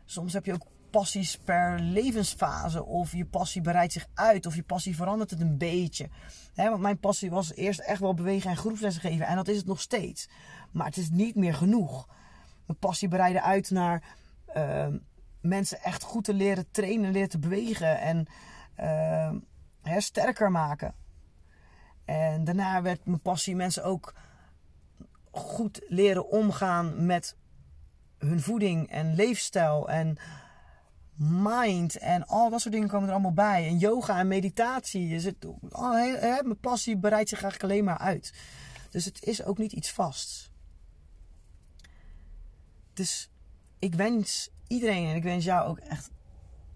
Soms 0.05 0.33
heb 0.33 0.45
je 0.45 0.53
ook 0.53 0.67
passies 0.93 1.37
per 1.37 1.79
levensfase. 1.79 2.85
Of 2.85 3.11
je 3.11 3.25
passie 3.25 3.61
bereidt 3.61 3.93
zich 3.93 4.07
uit. 4.13 4.45
Of 4.45 4.55
je 4.55 4.63
passie 4.63 4.95
verandert 4.95 5.29
het 5.29 5.41
een 5.41 5.57
beetje. 5.57 6.09
Want 6.55 6.81
mijn 6.81 6.99
passie 6.99 7.29
was 7.29 7.53
eerst 7.53 7.79
echt 7.79 7.99
wel 7.99 8.13
bewegen 8.13 8.49
en 8.49 8.57
groepslessen 8.57 9.01
geven. 9.01 9.25
En 9.25 9.35
dat 9.35 9.47
is 9.47 9.57
het 9.57 9.65
nog 9.65 9.81
steeds. 9.81 10.29
Maar 10.71 10.85
het 10.85 10.97
is 10.97 11.09
niet 11.09 11.35
meer 11.35 11.53
genoeg. 11.53 12.07
Mijn 12.65 12.79
passie 12.79 13.07
bereiden 13.07 13.43
uit 13.43 13.69
naar 13.69 14.03
uh, 14.55 14.87
mensen 15.41 15.81
echt 15.81 16.03
goed 16.03 16.23
te 16.23 16.33
leren 16.33 16.71
trainen, 16.71 17.11
leren 17.11 17.29
te 17.29 17.39
bewegen. 17.39 17.99
En 17.99 18.27
uh, 19.83 19.97
sterker 19.97 20.51
maken. 20.51 20.95
En 22.05 22.43
daarna 22.43 22.81
werd 22.81 23.05
mijn 23.05 23.21
passie 23.21 23.55
mensen 23.55 23.83
ook 23.83 24.13
goed 25.31 25.81
leren 25.87 26.29
omgaan 26.29 27.05
met 27.05 27.37
hun 28.17 28.41
voeding 28.41 28.89
en 28.89 29.15
leefstijl 29.15 29.89
en 29.89 30.17
mind 31.23 31.97
en 31.97 32.27
al 32.27 32.49
dat 32.49 32.61
soort 32.61 32.73
dingen 32.73 32.87
komen 32.87 33.07
er 33.07 33.13
allemaal 33.13 33.33
bij. 33.33 33.67
En 33.67 33.77
yoga 33.77 34.19
en 34.19 34.27
meditatie. 34.27 35.13
Het, 35.13 35.45
mijn 36.43 36.59
passie 36.59 36.97
bereidt 36.97 37.29
zich 37.29 37.41
eigenlijk 37.41 37.73
alleen 37.73 37.85
maar 37.85 37.97
uit. 37.97 38.33
Dus 38.89 39.05
het 39.05 39.23
is 39.23 39.43
ook 39.43 39.57
niet 39.57 39.71
iets 39.71 39.91
vasts. 39.91 40.51
Dus 42.93 43.29
ik 43.79 43.95
wens 43.95 44.49
iedereen 44.67 45.07
en 45.07 45.15
ik 45.15 45.23
wens 45.23 45.45
jou 45.45 45.67
ook 45.67 45.79
echt 45.79 46.09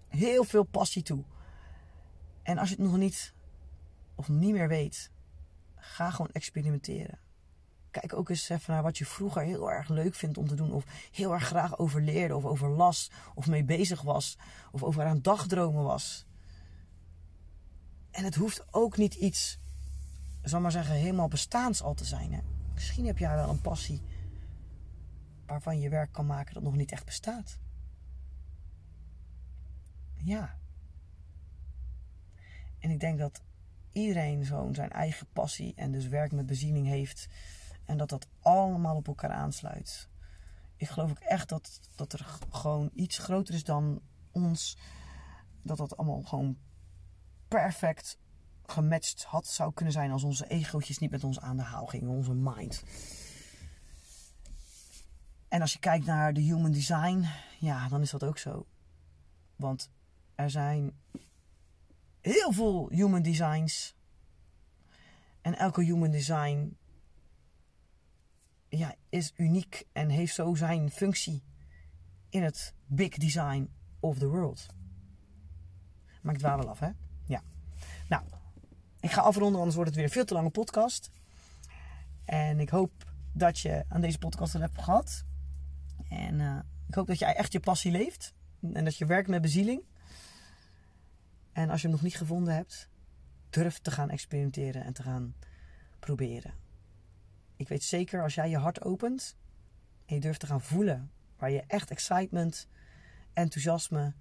heel 0.08 0.44
veel 0.44 0.64
passie 0.64 1.02
toe. 1.02 1.24
En 2.42 2.58
als 2.58 2.68
je 2.68 2.74
het 2.74 2.84
nog 2.84 2.96
niet 2.96 3.32
of 4.14 4.28
niet 4.28 4.52
meer 4.52 4.68
weet, 4.68 5.10
Ga 5.80 6.10
gewoon 6.10 6.30
experimenteren. 6.32 7.18
Kijk 7.90 8.14
ook 8.14 8.28
eens 8.28 8.48
even 8.48 8.72
naar 8.72 8.82
wat 8.82 8.98
je 8.98 9.06
vroeger 9.06 9.42
heel 9.42 9.70
erg 9.70 9.88
leuk 9.88 10.14
vindt 10.14 10.38
om 10.38 10.48
te 10.48 10.54
doen. 10.54 10.72
Of 10.72 10.84
heel 11.12 11.32
erg 11.32 11.44
graag 11.44 11.78
over 11.78 12.02
leerde. 12.02 12.36
Of 12.36 12.44
over 12.44 12.68
las. 12.68 13.10
Of 13.34 13.46
mee 13.46 13.64
bezig 13.64 14.02
was. 14.02 14.38
Of 14.70 14.82
over 14.82 15.04
aan 15.04 15.22
dagdromen 15.22 15.84
was. 15.84 16.26
En 18.10 18.24
het 18.24 18.34
hoeft 18.34 18.74
ook 18.74 18.96
niet 18.96 19.14
iets, 19.14 19.58
zal 20.42 20.60
maar 20.60 20.72
zeggen, 20.72 20.94
helemaal 20.94 21.28
bestaans 21.28 21.82
al 21.82 21.94
te 21.94 22.04
zijn. 22.04 22.32
Hè? 22.32 22.40
Misschien 22.74 23.06
heb 23.06 23.18
jij 23.18 23.34
wel 23.34 23.48
een 23.48 23.60
passie 23.60 24.02
waarvan 25.46 25.80
je 25.80 25.88
werk 25.88 26.12
kan 26.12 26.26
maken 26.26 26.54
dat 26.54 26.62
nog 26.62 26.76
niet 26.76 26.92
echt 26.92 27.04
bestaat. 27.04 27.58
Ja. 30.14 30.58
En 32.78 32.90
ik 32.90 33.00
denk 33.00 33.18
dat 33.18 33.42
iedereen 33.92 34.44
zo'n 34.44 34.74
zijn 34.74 34.90
eigen 34.90 35.26
passie 35.32 35.72
en 35.76 35.92
dus 35.92 36.06
werk 36.06 36.32
met 36.32 36.46
beziening 36.46 36.86
heeft. 36.86 37.28
En 37.88 37.96
dat 37.96 38.08
dat 38.08 38.26
allemaal 38.40 38.96
op 38.96 39.08
elkaar 39.08 39.30
aansluit. 39.30 40.08
Ik 40.76 40.88
geloof 40.88 41.10
ook 41.10 41.18
echt 41.18 41.48
dat, 41.48 41.80
dat 41.94 42.12
er 42.12 42.26
gewoon 42.50 42.90
iets 42.94 43.18
groter 43.18 43.54
is 43.54 43.64
dan 43.64 44.00
ons. 44.30 44.76
Dat 45.62 45.76
dat 45.76 45.96
allemaal 45.96 46.22
gewoon 46.22 46.58
perfect 47.48 48.18
gematcht 48.62 49.24
had 49.24 49.46
zou 49.46 49.72
kunnen 49.72 49.94
zijn 49.94 50.10
als 50.10 50.22
onze 50.22 50.46
egootjes 50.46 50.98
niet 50.98 51.10
met 51.10 51.24
ons 51.24 51.40
aan 51.40 51.56
de 51.56 51.62
haal 51.62 51.86
gingen, 51.86 52.08
onze 52.08 52.34
mind. 52.34 52.82
En 55.48 55.60
als 55.60 55.72
je 55.72 55.78
kijkt 55.78 56.06
naar 56.06 56.32
de 56.32 56.40
human 56.40 56.72
design, 56.72 57.24
ja, 57.58 57.88
dan 57.88 58.00
is 58.00 58.10
dat 58.10 58.24
ook 58.24 58.38
zo. 58.38 58.66
Want 59.56 59.90
er 60.34 60.50
zijn 60.50 60.98
heel 62.20 62.52
veel 62.52 62.88
human 62.90 63.22
designs. 63.22 63.94
En 65.40 65.58
elke 65.58 65.82
human 65.82 66.10
design 66.10 66.76
ja, 68.68 68.94
is 69.08 69.32
uniek 69.36 69.86
en 69.92 70.08
heeft 70.08 70.34
zo 70.34 70.54
zijn 70.54 70.90
functie 70.90 71.42
in 72.28 72.42
het 72.42 72.74
big 72.86 73.16
design 73.16 73.70
of 74.00 74.18
the 74.18 74.28
world. 74.28 74.66
Maar 76.22 76.34
ik 76.34 76.40
dwaal 76.40 76.56
wel 76.56 76.68
af, 76.68 76.78
hè? 76.78 76.90
Ja. 77.26 77.42
Nou, 78.08 78.22
ik 79.00 79.10
ga 79.10 79.20
afronden, 79.20 79.58
anders 79.58 79.74
wordt 79.74 79.90
het 79.90 79.98
weer 79.98 80.08
een 80.08 80.14
veel 80.14 80.24
te 80.24 80.34
lange 80.34 80.50
podcast. 80.50 81.10
En 82.24 82.60
ik 82.60 82.68
hoop 82.68 83.12
dat 83.32 83.58
je 83.58 83.84
aan 83.88 84.00
deze 84.00 84.18
podcast 84.18 84.54
een 84.54 84.60
hebt 84.60 84.82
gehad. 84.82 85.24
En 86.08 86.34
uh, 86.40 86.58
ik 86.86 86.94
hoop 86.94 87.06
dat 87.06 87.18
jij 87.18 87.34
echt 87.34 87.52
je 87.52 87.60
passie 87.60 87.92
leeft. 87.92 88.34
En 88.72 88.84
dat 88.84 88.96
je 88.96 89.06
werkt 89.06 89.28
met 89.28 89.42
bezieling. 89.42 89.82
En 91.52 91.70
als 91.70 91.80
je 91.80 91.86
hem 91.86 91.96
nog 91.96 92.04
niet 92.04 92.16
gevonden 92.16 92.54
hebt, 92.54 92.88
durf 93.50 93.78
te 93.78 93.90
gaan 93.90 94.10
experimenteren 94.10 94.84
en 94.84 94.92
te 94.92 95.02
gaan 95.02 95.34
proberen. 95.98 96.54
Ik 97.58 97.68
weet 97.68 97.82
zeker 97.82 98.22
als 98.22 98.34
jij 98.34 98.50
je 98.50 98.56
hart 98.56 98.84
opent 98.84 99.36
en 100.04 100.14
je 100.14 100.20
durft 100.20 100.40
te 100.40 100.46
gaan 100.46 100.60
voelen 100.60 101.10
waar 101.36 101.50
je 101.50 101.64
echt 101.66 101.90
excitement, 101.90 102.68
enthousiasme, 103.32 104.14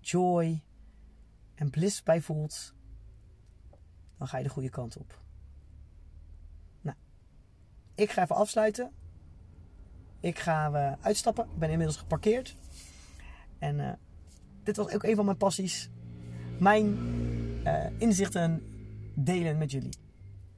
joy 0.00 0.62
en 1.54 1.70
bliss 1.70 2.02
bij 2.02 2.20
voelt, 2.20 2.74
dan 4.18 4.28
ga 4.28 4.36
je 4.36 4.44
de 4.44 4.50
goede 4.50 4.70
kant 4.70 4.96
op. 4.96 5.20
Nou, 6.80 6.96
ik 7.94 8.10
ga 8.10 8.22
even 8.22 8.36
afsluiten. 8.36 8.92
Ik 10.20 10.38
ga 10.38 10.70
uh, 10.70 11.04
uitstappen. 11.04 11.44
Ik 11.44 11.58
ben 11.58 11.70
inmiddels 11.70 11.98
geparkeerd. 11.98 12.56
En 13.58 13.78
uh, 13.78 13.92
dit 14.62 14.76
was 14.76 14.88
ook 14.88 15.02
een 15.02 15.16
van 15.16 15.24
mijn 15.24 15.36
passies. 15.36 15.90
Mijn 16.58 16.86
uh, 17.64 17.86
inzichten 17.98 18.62
delen 19.14 19.58
met 19.58 19.70
jullie. 19.70 19.92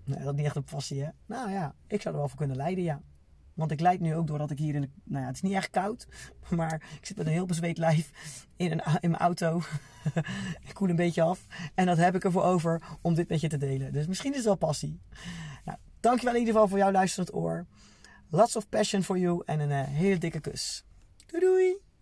Nou, 0.04 0.22
dat 0.22 0.32
is 0.32 0.36
niet 0.36 0.46
echt 0.46 0.56
een 0.56 0.64
passie, 0.64 1.02
hè? 1.02 1.08
Nou 1.26 1.50
ja, 1.50 1.74
ik 1.86 2.00
zou 2.00 2.14
er 2.14 2.20
wel 2.20 2.28
voor 2.28 2.38
kunnen 2.38 2.56
leiden, 2.56 2.84
ja. 2.84 3.02
Want 3.54 3.70
ik 3.70 3.80
leid 3.80 4.00
nu 4.00 4.14
ook 4.14 4.26
doordat 4.26 4.50
ik 4.50 4.58
hier 4.58 4.74
in 4.74 4.80
de... 4.80 4.88
Nou 5.04 5.20
ja, 5.20 5.26
het 5.26 5.36
is 5.36 5.42
niet 5.42 5.52
echt 5.52 5.70
koud. 5.70 6.06
Maar 6.50 6.74
ik 7.00 7.06
zit 7.06 7.16
met 7.16 7.26
een 7.26 7.32
heel 7.32 7.46
bezweet 7.46 7.78
lijf 7.78 8.10
in, 8.56 8.72
een, 8.72 8.80
in 9.00 9.10
mijn 9.10 9.22
auto. 9.22 9.62
ik 10.68 10.74
koel 10.74 10.88
een 10.88 10.96
beetje 10.96 11.22
af. 11.22 11.46
En 11.74 11.86
dat 11.86 11.96
heb 11.96 12.14
ik 12.14 12.24
ervoor 12.24 12.42
over 12.42 12.82
om 13.00 13.14
dit 13.14 13.28
met 13.28 13.40
je 13.40 13.48
te 13.48 13.56
delen. 13.56 13.92
Dus 13.92 14.06
misschien 14.06 14.30
is 14.30 14.36
het 14.36 14.46
wel 14.46 14.56
passie. 14.56 15.00
Nou, 15.64 15.78
dankjewel 16.00 16.34
in 16.34 16.40
ieder 16.40 16.54
geval 16.54 16.68
voor 16.68 16.78
jouw 16.78 16.90
luisterend 16.90 17.34
oor. 17.34 17.66
Lots 18.30 18.56
of 18.56 18.68
passion 18.68 19.02
for 19.02 19.18
you. 19.18 19.42
En 19.44 19.60
een 19.60 19.70
uh, 19.70 19.82
hele 19.82 20.18
dikke 20.18 20.40
kus. 20.40 20.84
Doei 21.26 21.44
doei! 21.44 21.93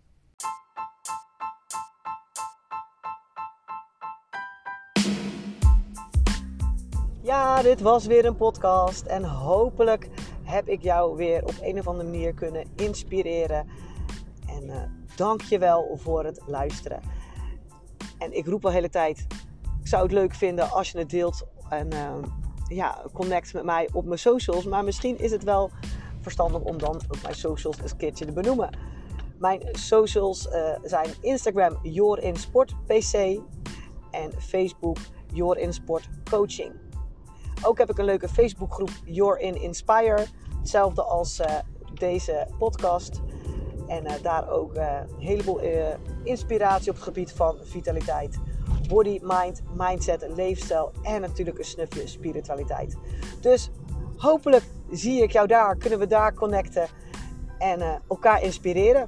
Ja, 7.33 7.61
dit 7.61 7.81
was 7.81 8.05
weer 8.05 8.25
een 8.25 8.35
podcast. 8.35 9.05
En 9.05 9.23
hopelijk 9.23 10.09
heb 10.43 10.67
ik 10.67 10.81
jou 10.81 11.15
weer 11.15 11.43
op 11.43 11.53
een 11.61 11.79
of 11.79 11.87
andere 11.87 12.09
manier 12.09 12.33
kunnen 12.33 12.65
inspireren. 12.75 13.67
En 14.47 14.63
uh, 14.63 14.75
dank 15.15 15.41
je 15.41 15.57
wel 15.57 15.97
voor 16.01 16.25
het 16.25 16.41
luisteren. 16.45 17.01
En 18.17 18.37
ik 18.37 18.45
roep 18.45 18.63
al 18.65 18.69
de 18.69 18.75
hele 18.75 18.89
tijd, 18.89 19.27
ik 19.81 19.87
zou 19.87 20.03
het 20.03 20.11
leuk 20.11 20.33
vinden 20.33 20.69
als 20.71 20.91
je 20.91 20.97
het 20.97 21.09
deelt. 21.09 21.47
En 21.69 21.93
uh, 21.93 22.13
ja, 22.67 23.05
connect 23.13 23.53
met 23.53 23.63
mij 23.63 23.89
op 23.93 24.05
mijn 24.05 24.19
socials. 24.19 24.65
Maar 24.65 24.83
misschien 24.83 25.19
is 25.19 25.31
het 25.31 25.43
wel 25.43 25.69
verstandig 26.21 26.61
om 26.61 26.77
dan 26.77 26.95
ook 26.95 27.21
mijn 27.21 27.35
socials 27.35 27.81
eens 27.81 27.91
een 27.91 27.97
keertje 27.97 28.25
te 28.25 28.31
benoemen. 28.31 28.77
Mijn 29.39 29.61
socials 29.71 30.47
uh, 30.47 30.75
zijn 30.83 31.09
Instagram 31.21 31.79
YourInSportPC 31.81 33.41
en 34.11 34.31
Facebook 34.39 34.97
YourInSportCoaching. 35.33 36.82
Ook 37.65 37.77
heb 37.77 37.89
ik 37.89 37.97
een 37.97 38.05
leuke 38.05 38.29
Facebookgroep 38.29 38.91
You're 39.05 39.41
in 39.41 39.61
Inspire. 39.61 40.25
Hetzelfde 40.59 41.03
als 41.03 41.39
uh, 41.39 41.45
deze 41.93 42.47
podcast. 42.57 43.21
En 43.87 44.03
uh, 44.03 44.11
daar 44.21 44.49
ook 44.49 44.75
uh, 44.75 44.97
een 45.17 45.25
heleboel 45.25 45.59
inspiratie 46.23 46.89
op 46.89 46.95
het 46.95 47.03
gebied 47.03 47.31
van 47.31 47.57
vitaliteit. 47.61 48.39
Body, 48.87 49.19
mind, 49.21 49.61
mindset, 49.77 50.27
leefstijl 50.35 50.91
en 51.01 51.21
natuurlijk 51.21 51.57
een 51.57 51.63
snufje 51.63 52.07
spiritualiteit. 52.07 52.97
Dus 53.41 53.69
hopelijk 54.17 54.63
zie 54.91 55.21
ik 55.21 55.31
jou 55.31 55.47
daar, 55.47 55.77
kunnen 55.77 55.99
we 55.99 56.07
daar 56.07 56.33
connecten 56.33 56.87
en 57.57 58.01
elkaar 58.09 58.43
inspireren. 58.43 59.07